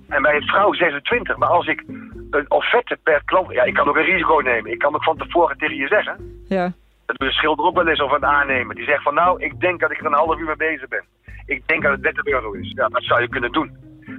En 0.07 0.21
bij 0.21 0.35
een 0.35 0.47
vrouw 0.47 0.73
26. 0.73 1.37
Maar 1.37 1.49
als 1.49 1.67
ik 1.67 1.83
een 2.31 2.45
offerte 2.51 2.97
per 3.03 3.21
klant... 3.25 3.51
Ja, 3.51 3.63
ik 3.63 3.73
kan 3.73 3.87
ook 3.87 3.95
een 3.95 4.03
risico 4.03 4.39
nemen. 4.39 4.71
Ik 4.71 4.79
kan 4.79 4.95
ook 4.95 5.03
van 5.03 5.17
tevoren 5.17 5.57
tegen 5.57 5.75
je 5.75 5.87
zeggen. 5.87 6.41
Ja, 6.47 6.63
Dat 7.05 7.17
doet 7.17 7.27
de 7.27 7.33
schilder 7.33 7.65
ook 7.65 7.75
wel 7.75 7.87
eens 7.87 8.01
of 8.01 8.11
een 8.11 8.25
aannemer. 8.25 8.75
Die 8.75 8.85
zegt 8.85 9.03
van 9.03 9.13
nou, 9.13 9.43
ik 9.43 9.59
denk 9.59 9.79
dat 9.79 9.91
ik 9.91 9.99
er 9.99 10.05
een 10.05 10.13
half 10.13 10.39
uur 10.39 10.45
mee 10.45 10.55
bezig 10.55 10.87
ben. 10.87 11.03
Ik 11.45 11.61
denk 11.65 11.83
dat 11.83 11.91
het 11.91 12.03
30 12.03 12.25
euro 12.25 12.51
is. 12.51 12.71
Ja, 12.75 12.87
dat 12.87 13.03
zou 13.03 13.21
je 13.21 13.29
kunnen 13.29 13.51
doen. 13.51 13.71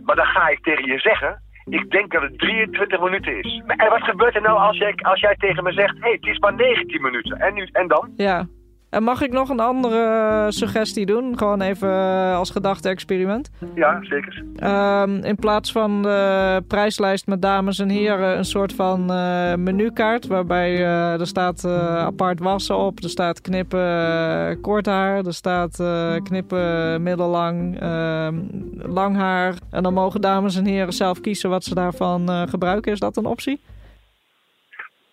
Maar 0.08 0.16
dan 0.16 0.26
ga 0.26 0.48
ik 0.48 0.62
tegen 0.62 0.86
je 0.86 0.98
zeggen, 0.98 1.42
ik 1.64 1.90
denk 1.90 2.12
dat 2.12 2.22
het 2.22 2.38
23 2.38 3.00
minuten 3.00 3.38
is. 3.38 3.62
En 3.66 3.88
wat 3.88 4.02
gebeurt 4.02 4.34
er 4.34 4.42
nou 4.42 4.58
als 4.58 4.78
jij, 4.78 4.94
als 4.94 5.20
jij 5.20 5.34
tegen 5.34 5.62
me 5.62 5.72
zegt, 5.72 5.94
hé, 5.94 6.00
hey, 6.00 6.12
het 6.12 6.26
is 6.26 6.38
maar 6.38 6.54
19 6.54 7.02
minuten. 7.02 7.38
En, 7.38 7.54
nu, 7.54 7.68
en 7.72 7.88
dan? 7.88 8.12
ja. 8.16 8.46
En 8.90 9.02
mag 9.02 9.22
ik 9.22 9.32
nog 9.32 9.48
een 9.48 9.60
andere 9.60 10.46
suggestie 10.48 11.06
doen? 11.06 11.38
Gewoon 11.38 11.60
even 11.60 11.88
eh, 11.88 12.36
als 12.36 12.50
gedachte-experiment. 12.50 13.50
Ja, 13.74 13.98
zeker. 14.02 14.44
Ehm, 14.56 15.24
in 15.24 15.36
plaats 15.36 15.72
van 15.72 16.02
de 16.02 16.62
prijslijst 16.68 17.26
met 17.26 17.42
dames 17.42 17.78
en 17.78 17.88
heren 17.88 18.38
een 18.38 18.44
soort 18.44 18.74
van 18.74 19.10
eh, 19.10 19.54
menukaart. 19.54 20.26
Waarbij 20.26 20.74
eh, 20.74 21.20
er 21.20 21.26
staat 21.26 21.64
apart 21.64 22.40
wassen 22.40 22.76
op. 22.76 22.98
Er 23.02 23.08
staat 23.08 23.40
knippen 23.40 24.60
kort 24.60 24.86
haar. 24.86 25.26
Er 25.26 25.34
staat 25.34 25.82
knippen 26.22 27.02
middellang, 27.02 27.80
ehm, 27.80 28.34
lang 28.76 29.16
haar. 29.16 29.54
En 29.70 29.82
dan 29.82 29.94
mogen 29.94 30.20
dames 30.20 30.56
en 30.56 30.64
heren 30.64 30.92
zelf 30.92 31.20
kiezen 31.20 31.50
wat 31.50 31.64
ze 31.64 31.74
daarvan 31.74 32.48
gebruiken. 32.48 32.92
Is 32.92 33.00
dat 33.00 33.16
een 33.16 33.26
optie? 33.26 33.60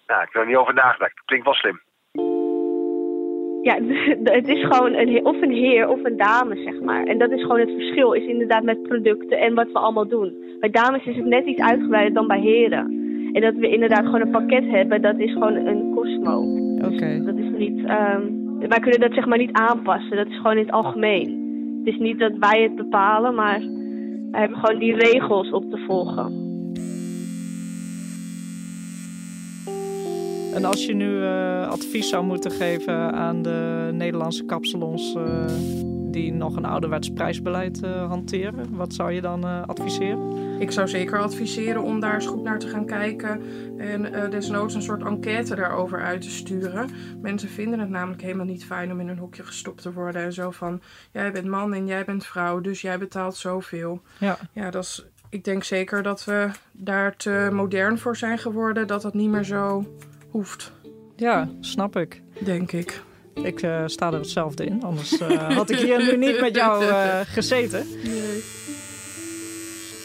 Nou, 0.07 0.21
ik 0.21 0.29
heb 0.31 0.41
er 0.41 0.47
niet 0.47 0.57
over 0.57 0.73
nagedacht. 0.73 1.21
Klinkt 1.25 1.45
wel 1.45 1.53
slim. 1.53 1.79
Ja, 3.65 3.77
het 4.39 4.47
is 4.47 4.63
gewoon 4.63 4.93
een, 4.93 5.25
of 5.25 5.41
een 5.41 5.51
heer 5.51 5.89
of 5.89 6.03
een 6.03 6.17
dame, 6.17 6.55
zeg 6.55 6.81
maar. 6.81 7.03
En 7.03 7.17
dat 7.17 7.31
is 7.31 7.41
gewoon 7.41 7.59
het 7.59 7.71
verschil, 7.71 8.11
is 8.11 8.25
inderdaad 8.25 8.63
met 8.63 8.83
producten 8.83 9.39
en 9.39 9.53
wat 9.53 9.71
we 9.71 9.79
allemaal 9.79 10.07
doen. 10.07 10.33
Bij 10.59 10.69
dames 10.69 11.05
is 11.05 11.15
het 11.15 11.25
net 11.25 11.45
iets 11.45 11.61
uitgebreider 11.61 12.13
dan 12.13 12.27
bij 12.27 12.39
heren. 12.39 12.85
En 13.33 13.41
dat 13.41 13.55
we 13.55 13.69
inderdaad 13.69 14.05
gewoon 14.05 14.21
een 14.21 14.31
pakket 14.31 14.63
hebben, 14.69 15.01
dat 15.01 15.19
is 15.19 15.31
gewoon 15.31 15.55
een 15.55 15.91
Cosmo. 15.95 16.41
Oké. 16.77 17.21
Dat 17.23 17.37
is 17.37 17.49
niet, 17.57 17.85
ehm, 17.85 18.21
wij 18.59 18.79
kunnen 18.79 18.99
dat 18.99 19.13
zeg 19.13 19.25
maar 19.25 19.37
niet 19.37 19.57
aanpassen, 19.57 20.17
dat 20.17 20.27
is 20.27 20.37
gewoon 20.37 20.57
in 20.57 20.65
het 20.65 20.71
algemeen. 20.71 21.43
Het 21.83 21.93
is 21.93 21.99
niet 21.99 22.19
dat 22.19 22.37
wij 22.39 22.61
het 22.63 22.75
bepalen, 22.75 23.35
maar 23.35 23.59
wij 24.31 24.39
hebben 24.39 24.57
gewoon 24.57 24.79
die 24.79 24.95
regels 24.95 25.51
op 25.51 25.69
te 25.71 25.77
volgen. 25.87 26.43
En 30.55 30.65
als 30.65 30.85
je 30.85 30.93
nu 30.93 31.23
eh, 31.23 31.67
advies 31.67 32.09
zou 32.09 32.25
moeten 32.25 32.51
geven 32.51 33.13
aan 33.13 33.41
de 33.41 33.89
Nederlandse 33.93 34.45
kapsalons 34.45 35.15
eh, 35.15 35.45
die 36.11 36.33
nog 36.33 36.55
een 36.55 36.65
ouderwets 36.65 37.13
prijsbeleid 37.13 37.83
eh, 37.83 38.07
hanteren, 38.07 38.75
wat 38.75 38.93
zou 38.93 39.11
je 39.11 39.21
dan 39.21 39.67
adviseren? 39.67 40.59
Ik 40.59 40.71
zou 40.71 40.87
zeker 40.87 41.19
adviseren 41.19 41.81
om 41.83 41.99
daar 41.99 42.13
eens 42.13 42.25
goed 42.25 42.43
naar 42.43 42.59
te 42.59 42.67
gaan 42.67 42.85
kijken 42.85 43.41
en 43.77 44.29
desnoods 44.29 44.73
een 44.73 44.81
soort 44.81 45.03
enquête 45.03 45.55
daarover 45.55 46.01
uit 46.01 46.21
te 46.21 46.29
sturen. 46.29 46.89
Mensen 47.21 47.49
vinden 47.49 47.79
het 47.79 47.89
namelijk 47.89 48.21
helemaal 48.21 48.45
niet 48.45 48.65
fijn 48.65 48.91
om 48.91 48.99
in 48.99 49.07
een 49.07 49.17
hokje 49.17 49.43
gestopt 49.43 49.81
te 49.81 49.93
worden 49.93 50.21
en 50.21 50.33
zo 50.33 50.51
van 50.51 50.81
jij 51.11 51.31
bent 51.31 51.47
man 51.47 51.73
en 51.73 51.87
jij 51.87 52.05
bent 52.05 52.25
vrouw, 52.25 52.61
dus 52.61 52.81
jij 52.81 52.97
betaalt 52.97 53.35
zoveel. 53.35 54.01
Ja. 54.17 54.37
Ja, 54.51 54.69
dat 54.69 54.83
is, 54.83 55.05
ik 55.29 55.43
denk 55.43 55.63
zeker 55.63 56.03
dat 56.03 56.25
we 56.25 56.49
daar 56.71 57.15
te 57.15 57.49
modern 57.51 57.97
voor 57.97 58.17
zijn 58.17 58.37
geworden, 58.37 58.87
dat 58.87 59.01
dat 59.01 59.13
niet 59.13 59.29
meer 59.29 59.43
zo 59.43 59.83
hoeft. 60.35 60.71
Ja, 61.15 61.49
snap 61.59 61.95
ik. 61.97 62.21
Denk 62.39 62.71
ik. 62.71 63.01
Ik 63.33 63.61
eh, 63.61 63.83
sta 63.85 64.07
er 64.07 64.19
hetzelfde 64.19 64.65
in, 64.65 64.83
anders 64.83 65.17
eh, 65.17 65.55
had 65.55 65.69
ik 65.69 65.77
hier 65.77 66.03
nu 66.03 66.17
niet 66.17 66.41
met 66.41 66.55
jou 66.55 66.85
eh, 66.85 67.19
gezeten. 67.25 67.87
Nee. 68.03 68.43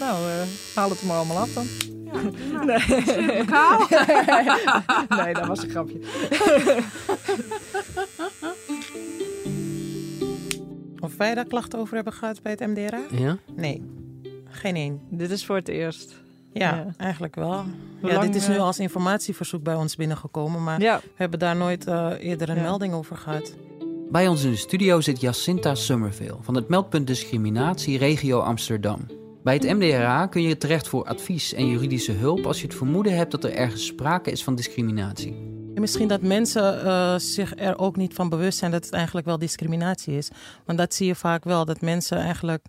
Nou, 0.00 0.30
eh, 0.30 0.42
haal 0.74 0.90
het 0.90 1.00
er 1.00 1.06
maar 1.06 1.16
allemaal 1.16 1.36
af 1.36 1.52
dan. 1.52 1.66
nou, 2.52 2.66
nee. 2.66 3.44
kaal. 3.44 3.86
nee, 5.24 5.34
dat 5.34 5.46
was 5.46 5.62
een 5.62 5.70
grapje. 5.70 6.00
Of 11.00 11.16
wij 11.16 11.34
daar 11.34 11.46
klachten 11.46 11.78
over 11.78 11.94
hebben 11.94 12.12
gehad 12.12 12.42
bij 12.42 12.52
het 12.58 12.66
MDRA? 12.66 13.00
Ja? 13.10 13.38
Nee, 13.54 13.82
geen 14.48 14.76
één. 14.76 15.00
Dit 15.10 15.30
is 15.30 15.44
voor 15.46 15.56
het 15.56 15.68
eerst. 15.68 16.22
Ja, 16.52 16.74
Ja. 16.74 16.86
eigenlijk 16.96 17.34
wel. 17.34 17.64
Hoe 18.00 18.10
ja, 18.10 18.14
lang, 18.16 18.26
dit 18.32 18.34
is 18.42 18.48
nu 18.48 18.54
eh, 18.54 18.60
als 18.60 18.78
informatieverzoek 18.78 19.62
bij 19.62 19.74
ons 19.74 19.96
binnengekomen, 19.96 20.62
maar 20.64 20.80
Ja. 20.80 20.98
we 21.02 21.10
hebben 21.14 21.38
daar 21.38 21.56
nooit 21.56 21.86
eh, 21.86 22.10
eerder 22.18 22.48
een 22.48 22.56
Ja. 22.56 22.62
melding 22.62 22.94
over 22.94 23.16
gehad. 23.16 23.54
Bij 24.10 24.28
ons 24.28 24.44
in 24.44 24.50
de 24.50 24.56
studio 24.56 25.00
zit 25.00 25.20
Jacinta 25.20 25.74
Summerville 25.74 26.36
van 26.40 26.54
het 26.54 26.68
meldpunt 26.68 27.06
Discriminatie 27.06 27.98
Regio 27.98 28.38
Amsterdam. 28.40 29.06
Bij 29.42 29.54
het 29.54 29.62
MDRA 29.62 30.26
kun 30.26 30.42
je 30.42 30.56
terecht 30.56 30.88
voor 30.88 31.04
advies 31.04 31.52
en 31.54 31.68
juridische 31.68 32.12
hulp 32.12 32.46
als 32.46 32.60
je 32.60 32.66
het 32.66 32.74
vermoeden 32.76 33.16
hebt 33.16 33.30
dat 33.30 33.44
er 33.44 33.52
ergens 33.52 33.86
sprake 33.86 34.30
is 34.30 34.44
van 34.44 34.54
discriminatie. 34.54 35.32
En 35.74 35.80
misschien 35.80 36.08
dat 36.08 36.22
mensen 36.22 36.84
eh, 36.84 37.14
zich 37.16 37.52
er 37.56 37.78
ook 37.78 37.96
niet 37.96 38.14
van 38.14 38.28
bewust 38.28 38.58
zijn 38.58 38.70
dat 38.70 38.84
het 38.84 38.92
eigenlijk 38.94 39.26
wel 39.26 39.38
discriminatie 39.38 40.16
is. 40.16 40.30
Want 40.64 40.78
dat 40.78 40.94
zie 40.94 41.06
je 41.06 41.14
vaak 41.14 41.44
wel, 41.44 41.64
dat 41.64 41.80
mensen 41.80 42.18
eigenlijk 42.18 42.64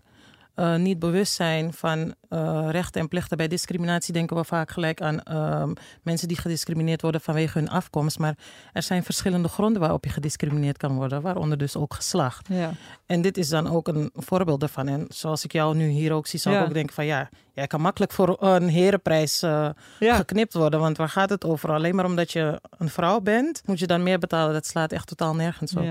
eh, 0.54 0.76
niet 0.76 0.98
bewust 0.98 1.32
zijn 1.32 1.72
van 1.72 2.14
eh, 2.28 2.66
rechten 2.70 3.00
en 3.00 3.08
plichten. 3.08 3.36
Bij 3.36 3.48
discriminatie 3.48 4.12
denken 4.12 4.36
we 4.36 4.44
vaak 4.44 4.70
gelijk 4.70 5.00
aan 5.00 5.22
ehm, 5.22 5.72
mensen 6.02 6.28
die 6.28 6.36
gediscrimineerd 6.36 7.02
worden 7.02 7.20
vanwege 7.20 7.58
hun 7.58 7.68
afkomst. 7.70 8.18
Maar 8.18 8.34
er 8.72 8.82
zijn 8.82 9.02
verschillende 9.04 9.48
gronden 9.48 9.80
waarop 9.80 10.04
je 10.04 10.10
gediscrimineerd 10.10 10.76
kan 10.76 10.94
worden, 10.94 11.22
waaronder 11.22 11.58
dus 11.58 11.76
ook 11.76 11.94
geslacht. 11.94 12.48
Ja. 12.48 12.70
En 13.06 13.22
dit 13.22 13.36
is 13.36 13.48
dan 13.48 13.70
ook 13.70 13.88
een 13.88 14.10
voorbeeld 14.14 14.60
daarvan. 14.60 14.88
En 14.88 15.04
zoals 15.08 15.44
ik 15.44 15.52
jou 15.52 15.76
nu 15.76 15.88
hier 15.88 16.12
ook 16.12 16.26
zie, 16.26 16.38
zou 16.38 16.54
Ja. 16.54 16.60
ik 16.60 16.66
ook 16.66 16.74
denken 16.74 16.94
van 16.94 17.04
ja, 17.06 17.28
jij 17.52 17.66
kan 17.66 17.80
makkelijk 17.80 18.12
voor 18.12 18.36
een 18.42 18.68
herenprijs 18.68 19.42
eh, 19.42 19.68
Ja. 19.98 20.16
geknipt 20.16 20.54
worden. 20.54 20.80
Want 20.80 20.96
waar 20.96 21.08
gaat 21.08 21.30
het 21.30 21.44
over? 21.44 21.72
Alleen 21.72 21.94
maar 21.94 22.04
omdat 22.04 22.32
je 22.32 22.60
een 22.78 22.88
vrouw 22.88 23.20
bent, 23.20 23.62
moet 23.66 23.78
je 23.78 23.86
dan 23.86 24.02
meer 24.02 24.18
betalen. 24.18 24.52
Dat 24.52 24.66
slaat 24.66 24.92
echt 24.92 25.06
totaal 25.06 25.34
nergens 25.34 25.76
op. 25.76 25.84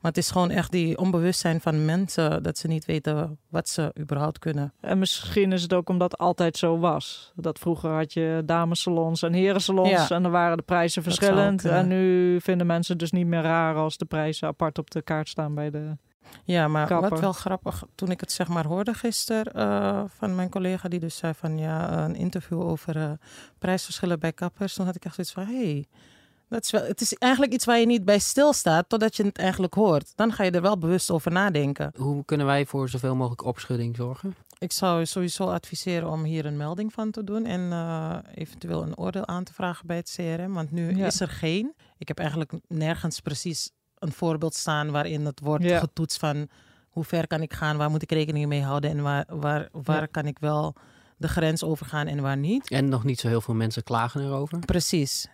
Maar 0.00 0.10
het 0.10 0.20
is 0.20 0.30
gewoon 0.30 0.50
echt 0.50 0.70
die 0.70 0.98
onbewustzijn 0.98 1.60
van 1.60 1.84
mensen 1.84 2.42
dat 2.42 2.58
ze 2.58 2.66
niet 2.66 2.84
weten 2.84 3.38
wat 3.48 3.68
ze 3.68 3.92
überhaupt 3.98 4.38
kunnen. 4.38 4.72
En 4.80 4.98
misschien 4.98 5.52
is 5.52 5.62
het 5.62 5.74
ook 5.74 5.88
omdat 5.88 6.10
het 6.10 6.20
altijd 6.20 6.56
zo 6.56 6.78
was. 6.78 7.32
Dat 7.34 7.58
vroeger 7.58 7.90
had 7.90 8.12
je 8.12 8.42
damesalons 8.44 9.22
en 9.22 9.32
herensalons 9.32 9.90
Ja. 9.90 10.08
en 10.08 10.22
dan 10.22 10.32
waren 10.32 10.56
de 10.56 10.62
prijzen 10.62 11.02
verschillend. 11.02 11.64
En 11.64 11.88
nu 11.88 12.40
vinden 12.40 12.66
mensen 12.66 12.92
het 12.92 13.00
dus 13.00 13.10
niet 13.10 13.26
meer 13.26 13.42
raar 13.42 13.74
als 13.74 13.96
de 13.96 14.04
prijzen 14.04 14.48
apart 14.48 14.78
op 14.78 14.90
de 14.90 15.02
kaart 15.02 15.28
staan 15.28 15.54
bij 15.54 15.70
de... 15.70 15.96
Ja, 16.44 16.68
maar 16.68 16.86
Kapper. 16.86 17.10
wat 17.10 17.20
wel 17.20 17.32
grappig, 17.32 17.84
toen 17.94 18.10
ik 18.10 18.20
het 18.20 18.32
zeg 18.32 18.48
maar 18.48 18.66
hoorde 18.66 18.94
gisteren 18.94 19.52
eh, 19.52 20.02
van 20.06 20.34
mijn 20.34 20.50
collega 20.50 20.88
die 20.88 21.00
dus 21.00 21.16
zei 21.16 21.34
van 21.34 21.58
ja, 21.58 22.04
een 22.04 22.14
interview 22.14 22.60
over 22.60 22.96
eh, 22.96 23.10
prijsverschillen 23.58 24.20
bij 24.20 24.32
kappers, 24.32 24.74
toen 24.74 24.86
had 24.86 24.94
ik 24.96 25.04
echt 25.04 25.14
zoiets 25.14 25.32
van 25.32 25.46
hé, 25.46 25.72
hey, 25.72 25.86
dat 26.50 26.64
is 26.64 26.70
wel, 26.70 26.82
het 26.82 27.00
is 27.00 27.14
eigenlijk 27.14 27.52
iets 27.52 27.64
waar 27.64 27.78
je 27.78 27.86
niet 27.86 28.04
bij 28.04 28.18
stilstaat 28.18 28.88
totdat 28.88 29.16
je 29.16 29.24
het 29.24 29.38
eigenlijk 29.38 29.74
hoort. 29.74 30.12
Dan 30.16 30.32
ga 30.32 30.44
je 30.44 30.50
er 30.50 30.62
wel 30.62 30.78
bewust 30.78 31.10
over 31.10 31.32
nadenken. 31.32 31.92
Hoe 31.96 32.24
kunnen 32.24 32.46
wij 32.46 32.66
voor 32.66 32.88
zoveel 32.88 33.14
mogelijk 33.16 33.44
opschudding 33.44 33.96
zorgen? 33.96 34.34
Ik 34.58 34.72
zou 34.72 35.06
sowieso 35.06 35.44
adviseren 35.44 36.08
om 36.10 36.22
hier 36.24 36.46
een 36.46 36.56
melding 36.56 36.92
van 36.92 37.10
te 37.10 37.24
doen 37.24 37.44
en 37.44 37.72
eh, 37.72 38.16
eventueel 38.34 38.82
een 38.82 38.96
oordeel 38.96 39.26
aan 39.26 39.44
te 39.44 39.52
vragen 39.52 39.86
bij 39.86 39.96
het 39.96 40.12
CRM, 40.16 40.52
want 40.54 40.70
nu 40.70 40.96
Ja. 40.96 41.06
is 41.06 41.20
er 41.20 41.28
geen. 41.28 41.74
Ik 41.98 42.08
heb 42.08 42.18
eigenlijk 42.18 42.52
nergens 42.68 43.20
precies 43.20 43.70
een 43.98 44.12
voorbeeld 44.12 44.54
staan 44.54 44.90
waarin 44.90 45.24
het 45.26 45.40
wordt 45.40 45.64
Ja. 45.64 45.78
getoetst 45.78 46.18
van 46.18 46.48
hoe 46.90 47.04
ver 47.04 47.26
kan 47.26 47.42
ik 47.42 47.52
gaan, 47.52 47.76
waar 47.76 47.90
moet 47.90 48.02
ik 48.02 48.10
rekening 48.12 48.46
mee 48.46 48.62
houden 48.62 48.90
en 48.90 49.02
waar, 49.02 49.24
waar, 49.28 49.68
waar 49.72 50.00
Ja. 50.00 50.06
kan 50.06 50.26
ik 50.26 50.38
wel 50.38 50.74
de 51.16 51.28
grens 51.28 51.62
overgaan 51.64 52.06
en 52.06 52.20
waar 52.22 52.36
niet. 52.36 52.70
En 52.70 52.88
nog 52.88 53.04
niet 53.04 53.20
zo 53.20 53.28
heel 53.28 53.40
veel 53.40 53.54
mensen 53.54 53.82
klagen 53.82 54.24
erover. 54.24 54.58
Precies. 54.58 55.26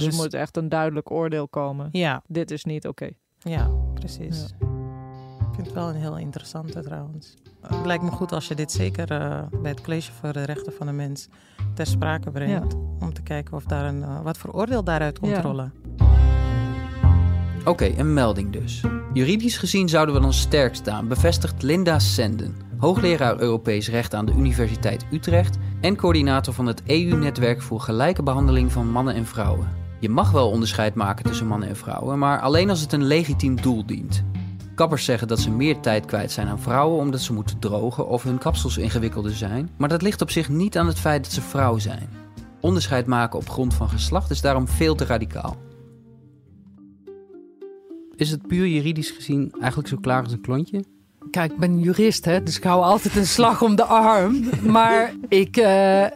Dus, 0.00 0.06
er 0.06 0.14
moet 0.14 0.34
echt 0.34 0.56
een 0.56 0.68
duidelijk 0.68 1.10
oordeel 1.10 1.48
komen. 1.48 1.88
Ja, 1.92 2.22
Dit 2.26 2.50
is 2.50 2.64
niet 2.64 2.86
oké. 2.88 3.08
ja, 3.38 3.70
precies. 3.94 4.44
Ik 5.38 5.54
vind 5.58 5.66
het 5.66 5.72
wel 5.76 5.88
een 5.88 5.94
heel 6.00 6.18
interessante 6.18 6.80
trouwens. 6.82 7.34
Het 7.60 7.86
lijkt 7.86 8.02
me 8.04 8.10
goed 8.10 8.32
als 8.32 8.48
je 8.48 8.54
dit 8.54 8.72
zeker 8.72 9.10
eh, 9.10 9.42
bij 9.62 9.70
het 9.70 9.80
College 9.80 10.12
voor 10.12 10.32
de 10.32 10.42
Rechten 10.44 10.72
van 10.72 10.86
de 10.86 10.92
Mens 10.92 11.28
ter 11.74 11.86
sprake 11.86 12.30
brengt. 12.30 12.74
Om 13.00 13.12
te 13.12 13.22
kijken 13.22 13.54
of 13.56 13.64
daar 13.64 13.84
een, 13.84 14.02
eh, 14.02 14.20
wat 14.22 14.38
voor 14.38 14.50
oordeel 14.52 14.84
daaruit 14.84 15.18
komt 15.18 15.32
Ja. 15.32 15.40
rollen. 15.40 15.72
Oké, 17.64 17.84
een 17.98 18.12
melding 18.14 18.52
dus. 18.52 18.84
Juridisch 19.12 19.56
gezien 19.58 19.88
zouden 19.88 20.14
we 20.14 20.20
dan 20.20 20.32
sterk 20.32 20.74
staan, 20.74 21.08
bevestigt 21.08 21.62
Linda 21.62 21.98
Senden, 21.98 22.56
hoogleraar 22.78 23.40
Europees 23.40 23.88
Recht 23.88 24.14
aan 24.14 24.26
de 24.26 24.32
Universiteit 24.32 25.06
Utrecht 25.12 25.56
en 25.80 25.96
coördinator 25.96 26.54
van 26.54 26.66
het 26.66 26.82
EU-netwerk 26.86 27.62
voor 27.62 27.80
gelijke 27.80 28.22
behandeling 28.22 28.72
van 28.72 28.90
mannen 28.90 29.14
en 29.14 29.26
vrouwen. 29.26 29.68
Je 30.02 30.08
mag 30.08 30.30
wel 30.30 30.50
onderscheid 30.50 30.94
maken 30.94 31.24
tussen 31.24 31.46
mannen 31.46 31.68
en 31.68 31.76
vrouwen, 31.76 32.18
maar 32.18 32.40
alleen 32.40 32.70
als 32.70 32.80
het 32.80 32.92
een 32.92 33.04
legitiem 33.04 33.60
doel 33.60 33.86
dient. 33.86 34.24
Kappers 34.74 35.04
zeggen 35.04 35.28
dat 35.28 35.40
ze 35.40 35.50
meer 35.50 35.80
tijd 35.80 36.04
kwijt 36.04 36.32
zijn 36.32 36.48
aan 36.48 36.60
vrouwen 36.60 36.98
omdat 36.98 37.20
ze 37.20 37.32
moeten 37.32 37.58
drogen 37.58 38.08
of 38.08 38.22
hun 38.22 38.38
kapsels 38.38 38.76
ingewikkelder 38.76 39.32
zijn, 39.32 39.70
maar 39.76 39.88
dat 39.88 40.02
ligt 40.02 40.20
op 40.20 40.30
zich 40.30 40.48
niet 40.48 40.78
aan 40.78 40.86
het 40.86 40.98
feit 40.98 41.24
dat 41.24 41.32
ze 41.32 41.40
vrouw 41.40 41.78
zijn. 41.78 42.08
Onderscheid 42.60 43.06
maken 43.06 43.38
op 43.38 43.48
grond 43.48 43.74
van 43.74 43.88
geslacht 43.88 44.30
is 44.30 44.40
daarom 44.40 44.68
veel 44.68 44.94
te 44.94 45.04
radicaal. 45.04 45.56
Is 48.16 48.30
het 48.30 48.46
puur 48.46 48.66
juridisch 48.66 49.10
gezien 49.10 49.52
eigenlijk 49.58 49.88
zo 49.88 49.96
klaar 50.00 50.22
als 50.22 50.32
een 50.32 50.40
klontje? 50.40 50.84
Kijk, 51.30 51.52
ik 51.52 51.58
ben 51.58 51.80
jurist, 51.80 52.24
hè, 52.24 52.42
dus 52.42 52.56
ik 52.56 52.64
hou 52.64 52.82
altijd 52.82 53.16
een 53.16 53.26
slag 53.26 53.62
om 53.62 53.76
de 53.76 53.84
arm. 53.84 54.44
Maar 54.62 55.14
ik, 55.28 55.56
uh, 55.56 56.06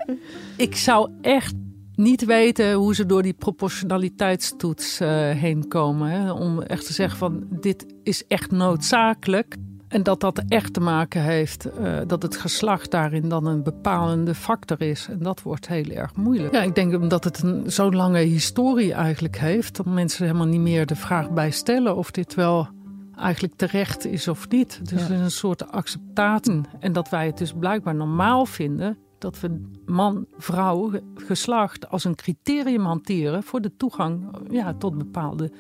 ik 0.57 0.77
zou 0.77 1.11
echt 1.21 1.55
niet 1.97 2.25
weten 2.25 2.73
hoe 2.73 2.95
ze 2.95 3.07
door 3.07 3.23
die 3.23 3.33
proportionaliteitstoets 3.33 5.01
uh, 5.01 5.09
heen 5.31 5.69
komen. 5.69 6.11
Hè, 6.11 6.33
om 6.33 6.63
echt 6.63 6.87
te 6.87 6.93
zeggen 6.93 7.19
van 7.19 7.47
dit 7.51 7.87
is 8.03 8.27
echt 8.27 8.51
noodzakelijk. 8.51 9.57
En 9.89 10.03
dat 10.03 10.21
dat 10.21 10.43
echt 10.49 10.73
te 10.73 10.81
maken 10.81 11.23
heeft 11.23 11.69
uh, 11.81 11.99
dat 12.07 12.23
het 12.23 12.37
geslacht 12.37 12.91
daarin 12.91 13.29
dan 13.29 13.47
een 13.47 13.63
bepalende 13.63 14.35
factor 14.35 14.81
is. 14.81 15.07
En 15.11 15.19
dat 15.19 15.43
wordt 15.43 15.69
heel 15.69 15.89
erg 15.91 16.15
moeilijk. 16.15 16.55
Ja, 16.55 16.63
ik 16.63 16.75
denk 16.75 16.95
omdat 16.95 17.25
het 17.25 17.43
een 17.43 17.63
zo'n 17.71 17.95
lange 17.95 18.19
historie 18.19 18.93
eigenlijk 18.93 19.39
heeft, 19.39 19.77
dat 19.77 19.87
mensen 19.87 20.27
helemaal 20.27 20.47
niet 20.47 20.61
meer 20.61 20.87
de 20.87 20.97
vraag 20.97 21.31
bij 21.31 21.51
stellen 21.51 21.97
of 21.97 22.11
dit 22.11 22.35
wel 22.35 22.69
eigenlijk 23.17 23.55
terecht 23.57 24.07
is 24.07 24.29
of 24.29 24.49
niet. 24.49 24.91
Dus 24.91 25.01
ja. 25.01 25.07
er 25.07 25.15
is 25.15 25.21
een 25.21 25.31
soort 25.31 25.73
acceptatie. 25.73 26.61
En 26.81 26.93
dat 26.93 27.09
wij 27.09 27.27
het 27.27 27.39
dus 27.39 27.53
blijkbaar 27.53 27.95
normaal 27.95 28.47
vinden 28.47 28.99
dat 29.19 29.41
we 29.41 29.71
man, 29.87 30.27
vrouw, 30.37 30.91
geslacht 31.15 31.89
als 31.89 32.05
een 32.05 32.15
criterium 32.15 32.85
hanteren 32.85 33.43
voor 33.43 33.61
de 33.61 33.77
toegang 33.77 34.39
ja, 34.51 34.75
tot 34.75 34.99
bepaalde 34.99 35.51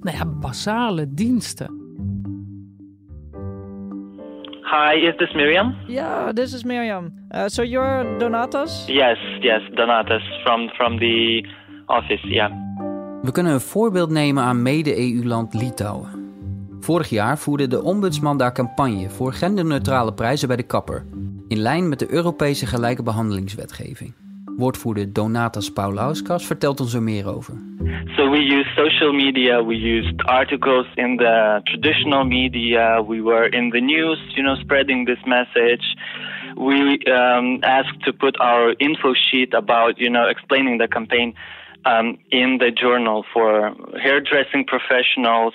nou 0.00 0.16
ja, 0.16 0.26
basale 0.26 1.14
diensten. 1.14 1.82
Hi, 4.62 5.06
is 5.06 5.16
this 5.16 5.32
Miriam? 5.32 5.74
Yeah, 5.86 6.32
this 6.32 6.52
is 6.54 6.64
Miriam. 6.64 7.12
Uh, 7.30 7.42
so 7.46 7.62
you're 7.62 8.18
Donatas? 8.18 8.86
Yes, 8.86 9.18
yes, 9.40 9.62
Donatas 9.74 10.22
from, 10.42 10.68
from 10.68 10.98
the 10.98 11.46
office, 11.86 12.28
yeah. 12.28 12.50
We 13.22 13.32
kunnen 13.32 13.52
een 13.52 13.60
voorbeeld 13.60 14.10
nemen 14.10 14.42
aan 14.42 14.62
mede-EU-land 14.62 15.54
Litouwen. 15.54 16.08
Vorig 16.80 17.08
jaar 17.08 17.38
voerde 17.38 17.66
de 17.66 17.82
ombudsman 17.82 18.38
daar 18.38 18.52
campagne 18.52 19.10
voor 19.10 19.32
genderneutrale 19.32 20.14
prijzen 20.14 20.48
bij 20.48 20.56
de 20.56 20.62
kapper, 20.62 21.06
in 21.48 21.58
lijn 21.58 21.88
met 21.88 21.98
de 21.98 22.06
Europese 22.10 22.66
gelijke 22.66 23.02
behandelingswetgeving. 23.02 24.14
Woordvoerder 24.56 25.12
Donatas 25.12 25.72
Paulauskas 25.72 26.46
vertelt 26.46 26.80
ons 26.80 26.94
er 26.94 27.02
meer 27.02 27.26
over. 27.26 27.54
So 28.16 28.30
we 28.30 28.38
used 28.38 28.76
social 28.76 29.12
media, 29.12 29.64
we 29.64 29.74
used 29.74 30.22
articles 30.22 30.86
in 30.94 31.16
the 31.16 31.60
traditional 31.64 32.24
media, 32.24 33.02
we 33.02 33.22
were 33.22 33.48
in 33.48 33.70
the 33.70 33.80
news, 33.80 34.18
you 34.34 34.42
know, 34.42 34.54
spreading 34.54 35.06
this 35.06 35.22
message. 35.24 35.96
We 36.56 36.98
um, 37.06 37.58
asked 37.62 38.00
to 38.04 38.12
put 38.12 38.40
our 38.40 38.74
info 38.76 39.14
sheet 39.14 39.54
about, 39.54 39.98
you 39.98 40.08
know, 40.08 40.28
explaining 40.28 40.78
the 40.78 40.88
campaign 40.88 41.34
um, 41.84 42.18
in 42.30 42.58
the 42.58 42.70
journal 42.70 43.24
for 43.32 43.74
hairdressing 44.02 44.64
professionals. 44.66 45.54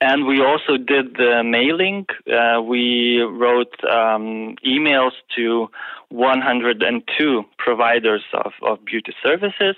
And 0.00 0.26
we 0.26 0.40
also 0.40 0.78
did 0.78 1.16
the 1.16 1.42
mailing. 1.44 2.06
Uh, 2.26 2.62
we 2.62 3.20
wrote 3.20 3.74
um, 3.84 4.56
emails 4.64 5.12
to 5.36 5.68
102 6.08 7.44
providers 7.58 8.22
of, 8.32 8.52
of 8.62 8.84
beauty 8.84 9.12
services, 9.22 9.76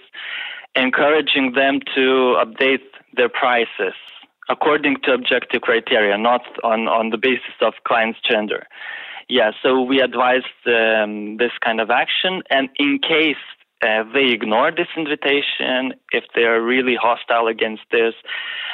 encouraging 0.76 1.52
them 1.54 1.80
to 1.94 2.36
update 2.40 2.84
their 3.14 3.28
prices 3.28 3.94
according 4.48 4.96
to 5.04 5.12
objective 5.12 5.62
criteria, 5.62 6.16
not 6.18 6.42
on, 6.62 6.88
on 6.88 7.10
the 7.10 7.16
basis 7.16 7.54
of 7.60 7.74
client's 7.86 8.18
gender. 8.28 8.66
Yeah, 9.28 9.52
so 9.62 9.80
we 9.80 10.00
advised 10.00 10.46
um, 10.66 11.36
this 11.38 11.52
kind 11.64 11.80
of 11.80 11.90
action. 11.90 12.42
And 12.50 12.68
in 12.76 12.98
case 12.98 13.36
uh, 13.82 14.04
they 14.14 14.26
ignore 14.26 14.70
this 14.70 14.88
invitation, 14.96 15.94
if 16.12 16.24
they 16.34 16.42
are 16.42 16.62
really 16.62 16.94
hostile 16.94 17.48
against 17.48 17.82
this, 17.90 18.14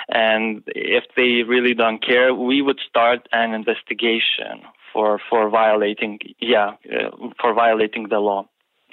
and 0.09 0.63
if 0.67 1.05
they 1.17 1.43
really 1.43 1.75
don't 1.75 2.05
care, 2.05 2.35
we 2.35 2.63
would 2.63 2.81
start 2.89 3.29
an 3.33 3.55
investigation 3.55 4.63
for 4.93 5.21
for 5.29 5.51
violating 5.51 6.19
yeah 6.41 6.73
uh, 6.93 7.11
for 7.41 7.55
violating 7.55 8.09
the 8.09 8.19
law. 8.19 8.49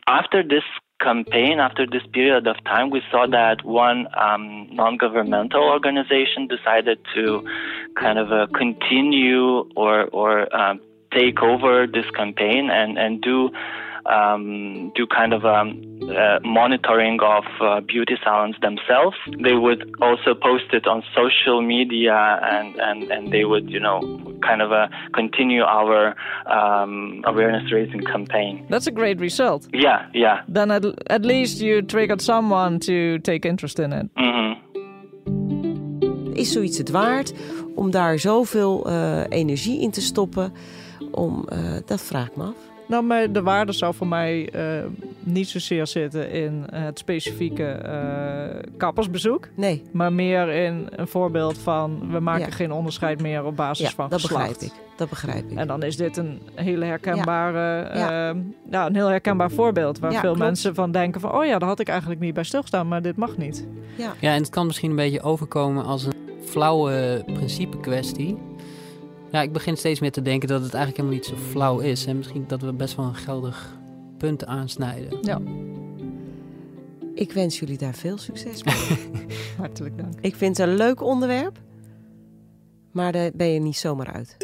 After 0.07 0.43
this 0.43 0.63
campaign, 1.01 1.59
after 1.59 1.85
this 1.85 2.03
period 2.13 2.47
of 2.47 2.63
time, 2.63 2.89
we 2.89 3.01
saw 3.11 3.27
that 3.27 3.65
one 3.65 4.07
um, 4.17 4.67
non-governmental 4.71 5.63
organization 5.63 6.47
decided 6.47 6.99
to 7.15 7.45
kind 7.99 8.19
of 8.19 8.31
uh, 8.31 8.47
continue 8.53 9.69
or 9.75 10.05
or 10.05 10.53
um, 10.55 10.79
take 11.13 11.41
over 11.41 11.87
this 11.87 12.09
campaign 12.11 12.69
and 12.69 12.97
and 12.97 13.21
do 13.21 13.49
um, 14.05 14.91
do 14.95 15.07
kind 15.07 15.33
of 15.33 15.45
um, 15.45 15.99
uh, 16.09 16.39
monitoring 16.43 17.19
of 17.21 17.43
uh, 17.61 17.81
beauty 17.81 18.15
salons 18.23 18.55
themselves. 18.61 19.17
They 19.43 19.53
would 19.53 19.93
also 20.01 20.33
post 20.35 20.73
it 20.73 20.87
on 20.87 21.03
social 21.15 21.61
media, 21.61 22.39
and 22.43 22.75
and 22.79 23.11
and 23.11 23.31
they 23.31 23.45
would 23.45 23.69
you 23.69 23.79
know 23.79 23.99
kind 24.41 24.61
of 24.61 24.71
uh, 24.71 24.87
continue 25.13 25.63
our 25.63 26.15
um, 26.45 27.23
awareness 27.25 27.71
raising 27.71 28.03
campaign. 28.03 28.65
That's 28.69 28.87
a 28.87 28.91
great 28.91 29.19
result. 29.19 29.67
Yeah, 29.71 30.05
yeah. 30.13 30.43
Then 30.47 30.71
at, 30.71 30.85
at 31.09 31.25
least 31.25 31.61
you 31.61 31.81
triggered 31.81 32.21
someone 32.21 32.79
to 32.79 33.19
take 33.19 33.45
interest 33.47 33.79
in 33.79 33.93
it. 33.93 34.09
Mm-hmm. 34.15 34.53
Is 36.35 36.51
zoiets 36.51 36.77
het 36.77 36.91
waard 36.91 37.33
om 37.75 37.91
daar 37.91 38.19
zoveel 38.19 38.87
uh, 38.87 39.19
energie 39.29 39.81
in 39.81 39.91
te 39.91 40.01
stoppen? 40.01 40.53
Om, 41.11 41.45
uh, 41.53 41.59
dat 41.85 42.01
vraag 42.01 42.27
ik 42.27 42.35
me 42.35 42.43
af. 42.43 42.74
Nou, 42.87 43.03
maar 43.03 43.31
de 43.31 43.41
waarde 43.41 43.71
zou 43.71 43.93
voor 43.93 44.07
mij 44.07 44.49
uh, 44.55 44.85
niet 45.19 45.47
zozeer 45.47 45.87
zitten 45.87 46.31
in 46.31 46.63
het 46.71 46.99
specifieke 46.99 47.81
uh, 47.85 48.71
kappersbezoek. 48.77 49.47
Nee. 49.55 49.81
Maar 49.91 50.13
meer 50.13 50.49
in 50.49 50.87
een 50.89 51.07
voorbeeld 51.07 51.57
van 51.57 52.11
we 52.11 52.19
maken 52.19 52.45
ja. 52.45 52.51
geen 52.51 52.71
onderscheid 52.71 53.21
meer 53.21 53.45
op 53.45 53.55
basis 53.55 53.89
ja, 53.89 53.95
van 53.95 54.09
dat 54.09 54.21
geslacht. 54.21 54.47
begrijp 54.49 54.73
ik. 54.73 54.83
Dat 54.95 55.09
begrijp 55.09 55.51
ik. 55.51 55.57
En 55.57 55.67
dan 55.67 55.83
is 55.83 55.97
dit 55.97 56.17
een 56.17 56.41
hele 56.55 56.85
herkenbare, 56.85 57.97
ja. 57.97 58.33
Uh, 58.33 58.41
ja 58.71 58.85
een 58.85 58.95
heel 58.95 59.07
herkenbaar 59.07 59.51
voorbeeld 59.51 59.99
waar 59.99 60.11
veel 60.11 60.21
klopt. 60.21 60.37
mensen 60.37 60.75
van 60.75 60.91
denken 60.91 61.21
van 61.21 61.31
oh 61.31 61.45
ja, 61.45 61.59
daar 61.59 61.69
had 61.69 61.79
ik 61.79 61.87
eigenlijk 61.87 62.19
niet 62.19 62.33
bij 62.33 62.43
stilgestaan, 62.43 62.87
maar 62.87 63.01
dit 63.01 63.15
mag 63.15 63.37
niet. 63.37 63.67
Ja. 63.97 64.13
ja, 64.19 64.33
en 64.33 64.39
het 64.39 64.49
kan 64.49 64.65
misschien 64.65 64.89
een 64.89 64.95
beetje 64.95 65.21
overkomen 65.21 65.85
als 65.85 66.05
een 66.05 66.13
flauwe 66.43 67.23
principe 67.33 67.79
kwestie. 67.79 68.37
Ja, 69.35 69.41
ik 69.41 69.51
begin 69.51 69.77
steeds 69.77 69.99
meer 69.99 70.11
te 70.11 70.21
denken 70.21 70.47
dat 70.47 70.61
het 70.63 70.73
eigenlijk 70.73 71.03
helemaal 71.03 71.29
niet 71.29 71.39
zo 71.39 71.49
flauw 71.49 71.79
is. 71.79 72.05
En 72.05 72.17
misschien 72.17 72.43
dat 72.47 72.61
we 72.61 72.73
best 72.73 72.95
wel 72.95 73.05
een 73.05 73.15
geldig 73.15 73.77
punt 74.17 74.45
aansnijden. 74.45 75.17
Ja. 75.21 75.41
Ik 77.13 77.31
wens 77.31 77.59
jullie 77.59 77.77
daar 77.77 77.93
veel 77.93 78.17
succes 78.17 78.63
mee. 78.63 79.09
Hartelijk 79.57 79.97
dank. 79.97 80.13
Ik 80.21 80.35
vind 80.35 80.57
het 80.57 80.67
een 80.67 80.75
leuk 80.75 81.01
onderwerp, 81.01 81.59
maar 82.91 83.11
daar 83.11 83.31
ben 83.33 83.47
je 83.47 83.59
niet 83.59 83.77
zomaar 83.77 84.13
uit. 84.13 84.37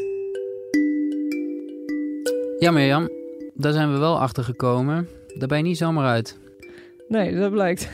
Ja, 2.60 2.72
Mirjam, 2.72 3.10
daar 3.54 3.74
zijn 3.74 3.94
we 3.94 3.98
wel 3.98 4.20
achter 4.20 4.44
gekomen. 4.44 5.08
Daar 5.38 5.48
ben 5.48 5.58
je 5.58 5.64
niet 5.64 5.78
zomaar 5.78 6.06
uit. 6.06 6.40
Nee, 7.08 7.36
dat 7.36 7.52
blijkt. 7.52 7.90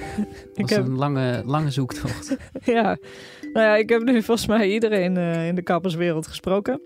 Dat 0.55 0.69
is 0.69 0.75
heb... 0.75 0.85
een 0.85 0.95
lange, 0.95 1.41
lange 1.45 1.71
zoektocht. 1.71 2.37
ja. 2.63 2.97
Nou 3.57 3.69
ja, 3.69 3.75
ik 3.75 3.89
heb 3.89 4.03
nu 4.03 4.23
volgens 4.23 4.47
mij 4.47 4.71
iedereen 4.71 5.15
uh, 5.15 5.47
in 5.47 5.55
de 5.55 5.61
kapperswereld 5.61 6.27
gesproken. 6.27 6.81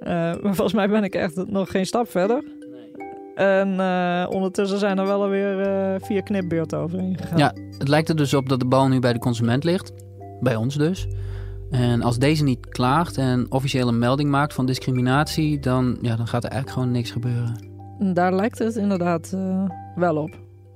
Uh, 0.00 0.08
maar 0.08 0.54
volgens 0.54 0.72
mij 0.72 0.88
ben 0.88 1.04
ik 1.04 1.14
echt 1.14 1.46
nog 1.46 1.70
geen 1.70 1.86
stap 1.86 2.10
verder. 2.10 2.42
Nee. 2.42 3.04
En 3.34 3.68
uh, 3.68 4.26
ondertussen 4.30 4.78
zijn 4.78 4.98
er 4.98 5.06
wel 5.06 5.22
alweer 5.22 6.00
vier 6.00 6.22
knipbeurten 6.22 6.78
overheen 6.78 7.18
gegaan. 7.18 7.38
Ja, 7.38 7.54
het 7.78 7.88
lijkt 7.88 8.08
er 8.08 8.16
dus 8.16 8.34
op 8.34 8.48
dat 8.48 8.60
de 8.60 8.66
bal 8.66 8.88
nu 8.88 8.98
bij 8.98 9.12
de 9.12 9.18
consument 9.18 9.64
ligt. 9.64 9.92
Bij 10.40 10.56
ons 10.56 10.76
dus. 10.76 11.08
En 11.70 12.02
als 12.02 12.18
deze 12.18 12.44
niet 12.44 12.68
klaagt 12.68 13.16
en 13.16 13.46
officiële 13.48 13.92
melding 13.92 14.30
maakt 14.30 14.54
van 14.54 14.66
discriminatie... 14.66 15.60
dan, 15.60 15.98
ja, 16.00 16.16
dan 16.16 16.26
gaat 16.26 16.44
er 16.44 16.50
eigenlijk 16.50 16.80
gewoon 16.80 16.94
niks 16.96 17.10
gebeuren. 17.10 17.68
Daar 18.14 18.34
lijkt 18.34 18.58
het 18.58 18.76
inderdaad 18.76 19.36
wel 19.94 20.16
op. 20.16 20.30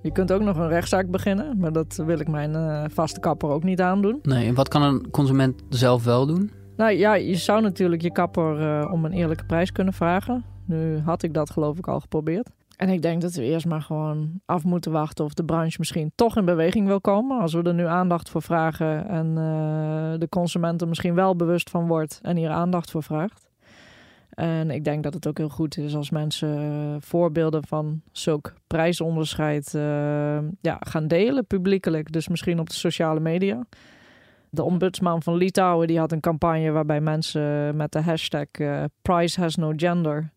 Je 0.06 0.12
kunt 0.12 0.32
ook 0.32 0.42
nog 0.42 0.56
een 0.56 0.68
rechtszaak 0.68 1.10
beginnen, 1.10 1.58
maar 1.58 1.72
dat 1.72 2.02
wil 2.06 2.18
ik 2.18 2.28
mijn 2.28 2.52
uh, 2.52 2.84
vaste 2.88 3.20
kapper 3.20 3.48
ook 3.48 3.62
niet 3.62 3.80
aandoen. 3.80 4.18
Nee, 4.22 4.46
en 4.46 4.54
wat 4.54 4.68
kan 4.68 4.82
een 4.82 5.10
consument 5.10 5.62
zelf 5.68 6.04
wel 6.04 6.26
doen? 6.26 6.50
Nou 6.76 6.92
ja, 6.92 7.14
je 7.14 7.34
zou 7.34 7.62
natuurlijk 7.62 8.02
je 8.02 8.12
kapper 8.12 8.60
uh, 8.60 8.92
om 8.92 9.04
een 9.04 9.12
eerlijke 9.12 9.44
prijs 9.44 9.72
kunnen 9.72 9.94
vragen. 9.94 10.44
Nu 10.64 10.98
had 10.98 11.22
ik 11.22 11.34
dat 11.34 11.50
geloof 11.50 11.78
ik 11.78 11.88
al 11.88 12.00
geprobeerd. 12.00 12.50
En 12.76 12.88
ik 12.88 13.02
denk 13.02 13.22
dat 13.22 13.34
we 13.34 13.42
eerst 13.42 13.66
maar 13.66 13.82
gewoon 13.82 14.40
af 14.44 14.64
moeten 14.64 14.92
wachten 14.92 15.24
of 15.24 15.34
de 15.34 15.44
branche 15.44 15.76
misschien 15.78 16.12
toch 16.14 16.36
in 16.36 16.44
beweging 16.44 16.86
wil 16.86 17.00
komen. 17.00 17.40
Als 17.40 17.52
we 17.52 17.62
er 17.62 17.74
nu 17.74 17.86
aandacht 17.86 18.30
voor 18.30 18.42
vragen 18.42 19.08
en 19.08 19.26
uh, 19.26 20.18
de 20.18 20.28
consument 20.28 20.80
er 20.80 20.88
misschien 20.88 21.14
wel 21.14 21.36
bewust 21.36 21.70
van 21.70 21.86
wordt 21.86 22.18
en 22.22 22.36
hier 22.36 22.50
aandacht 22.50 22.90
voor 22.90 23.02
vraagt. 23.02 23.45
En 24.36 24.70
ik 24.70 24.84
denk 24.84 25.02
dat 25.02 25.14
het 25.14 25.26
ook 25.26 25.38
heel 25.38 25.48
goed 25.48 25.78
is 25.78 25.94
als 25.94 26.10
mensen 26.10 26.58
eh, 26.58 26.96
voorbeelden 27.00 27.66
van 27.66 28.00
zulk 28.12 28.54
prijsonderscheid 28.66 29.72
uh, 29.76 29.82
ja, 30.60 30.76
gaan 30.80 31.08
delen 31.08 31.46
publiekelijk. 31.46 32.12
Dus 32.12 32.28
misschien 32.28 32.58
op 32.58 32.68
de 32.68 32.76
sociale 32.76 33.20
media. 33.20 33.66
De 34.50 34.62
ombudsman 34.62 35.22
van 35.22 35.34
Litouwen 35.34 35.86
die 35.86 35.98
had 35.98 36.12
een 36.12 36.20
campagne 36.20 36.70
waarbij 36.70 37.00
mensen 37.00 37.76
met 37.76 37.92
de 37.92 38.00
hashtag 38.00 38.46
uh, 38.58 38.84
Price 39.02 39.40
has 39.40 39.56
no 39.56 39.72
gender 39.76 40.30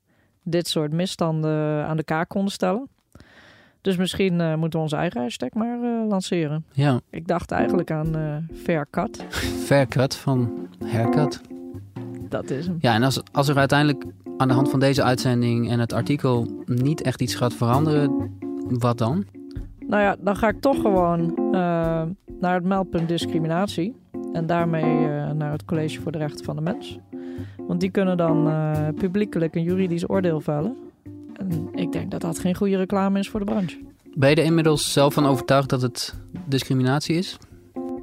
dit 0.43 0.67
soort 0.67 0.93
misstanden 0.93 1.85
aan 1.85 1.97
de 1.97 2.03
kaak 2.03 2.29
konden 2.29 2.51
stellen. 2.51 2.89
Dus 3.81 3.97
misschien 3.97 4.39
uh, 4.39 4.55
moeten 4.55 4.79
we 4.79 4.85
onze 4.85 4.95
eigen 4.95 5.21
hashtag 5.21 5.53
maar 5.53 5.79
uh, 5.79 6.07
lanceren. 6.07 6.65
Ja. 6.71 6.99
Ik 7.09 7.27
dacht 7.27 7.51
eigenlijk 7.51 7.91
aan 7.91 8.17
uh, 8.17 8.35
Fair 8.63 8.87
Cut. 8.89 9.25
Fair 9.67 9.87
Cut 9.87 10.15
van 10.15 10.69
Haircut. 10.85 11.58
Dat 12.29 12.49
is 12.49 12.65
hem. 12.65 12.77
Ja, 12.79 12.93
en 12.93 13.03
als, 13.03 13.21
als 13.31 13.47
er 13.47 13.57
uiteindelijk 13.57 14.05
aan 14.37 14.47
de 14.47 14.53
hand 14.53 14.69
van 14.69 14.79
deze 14.79 15.03
uitzending 15.03 15.69
en 15.69 15.79
het 15.79 15.93
artikel 15.93 16.63
niet 16.65 17.01
echt 17.01 17.21
iets 17.21 17.35
gaat 17.35 17.53
veranderen, 17.53 18.37
wat 18.67 18.97
dan? 18.97 19.25
Nou 19.87 20.01
ja, 20.01 20.15
dan 20.19 20.35
ga 20.35 20.47
ik 20.47 20.61
toch 20.61 20.81
gewoon 20.81 21.33
naar 22.39 22.53
het 22.53 22.63
meldpunt 22.63 23.07
discriminatie. 23.07 23.95
En 24.33 24.45
daarmee 24.45 25.07
naar 25.33 25.51
het 25.51 25.65
College 25.65 26.01
voor 26.01 26.11
de 26.11 26.17
Rechten 26.17 26.45
van 26.45 26.55
de 26.55 26.61
Mens. 26.61 26.99
Want 27.67 27.79
die 27.79 27.89
kunnen 27.89 28.17
dan 28.17 28.51
publiekelijk 28.95 29.55
een 29.55 29.63
juridisch 29.63 30.09
oordeel 30.09 30.41
vellen. 30.41 30.77
En 31.33 31.69
ik 31.71 31.91
denk 31.91 32.11
dat 32.11 32.21
dat 32.21 32.39
geen 32.39 32.55
goede 32.55 32.77
reclame 32.77 33.19
is 33.19 33.29
voor 33.29 33.39
de 33.39 33.45
branche. 33.45 33.77
Ben 34.13 34.29
je 34.29 34.35
er 34.35 34.43
inmiddels 34.43 34.93
zelf 34.93 35.13
van 35.13 35.25
overtuigd 35.25 35.69
dat 35.69 35.81
het 35.81 36.15
discriminatie 36.45 37.15
is? 37.15 37.37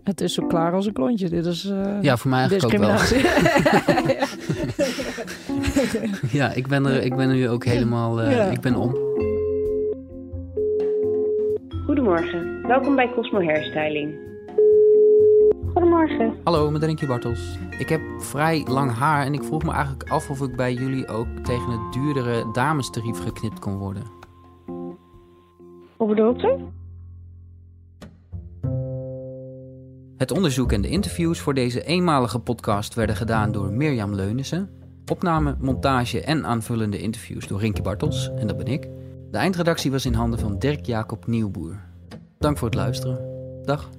Het 0.06 0.20
is 0.20 0.34
zo 0.34 0.46
klaar 0.46 0.72
als 0.72 0.86
een 0.86 0.92
klontje. 0.92 1.28
Dit 1.28 1.46
is 1.46 1.64
uh, 1.64 2.02
ja, 2.02 2.16
voor 2.16 2.30
mij 2.30 2.38
eigenlijk 2.38 2.74
ook 2.74 2.80
wel. 2.80 2.96
ja, 6.40 6.52
ik 6.52 6.66
ben 6.66 6.86
er, 6.86 7.02
ik 7.02 7.16
ben 7.16 7.28
er 7.28 7.34
nu 7.34 7.48
ook 7.48 7.64
helemaal. 7.64 8.22
Uh, 8.22 8.36
ja. 8.36 8.44
Ik 8.44 8.60
ben 8.60 8.74
om. 8.74 8.96
Goedemorgen, 11.84 12.66
welkom 12.66 12.96
bij 12.96 13.12
Cosmo 13.14 13.44
Hairstyling. 13.44 14.14
Goedemorgen. 15.72 16.34
Hallo, 16.44 16.70
met 16.70 16.82
Rinkje 16.82 17.06
Bartels. 17.06 17.58
Ik 17.78 17.88
heb 17.88 18.00
vrij 18.18 18.64
lang 18.68 18.92
haar 18.92 19.24
en 19.24 19.34
ik 19.34 19.42
vroeg 19.42 19.62
me 19.62 19.72
eigenlijk 19.72 20.10
af 20.10 20.30
of 20.30 20.40
ik 20.40 20.56
bij 20.56 20.72
jullie 20.72 21.08
ook 21.08 21.28
tegen 21.42 21.70
het 21.70 21.92
duurdere 21.92 22.50
damestarief 22.52 23.18
geknipt 23.18 23.58
kon 23.58 23.76
worden. 23.76 24.02
Hoe 25.96 26.08
bedoelt 26.08 26.42
u? 26.42 26.50
Het 30.16 30.30
onderzoek 30.30 30.72
en 30.72 30.80
de 30.80 30.88
interviews 30.88 31.40
voor 31.40 31.54
deze 31.54 31.84
eenmalige 31.84 32.38
podcast 32.38 32.94
werden 32.94 33.16
gedaan 33.16 33.52
door 33.52 33.72
Mirjam 33.72 34.14
Leunissen. 34.14 34.70
Opname, 35.10 35.56
montage 35.60 36.20
en 36.20 36.46
aanvullende 36.46 36.98
interviews 36.98 37.46
door 37.46 37.60
Rinkje 37.60 37.82
Bartels, 37.82 38.30
en 38.36 38.46
dat 38.46 38.56
ben 38.56 38.66
ik. 38.66 38.88
De 39.30 39.38
eindredactie 39.38 39.90
was 39.90 40.06
in 40.06 40.14
handen 40.14 40.38
van 40.38 40.58
Dirk 40.58 40.86
Jacob 40.86 41.26
Nieuwboer. 41.26 41.80
Dank 42.38 42.58
voor 42.58 42.68
het 42.68 42.76
luisteren. 42.76 43.18
Dag. 43.64 43.90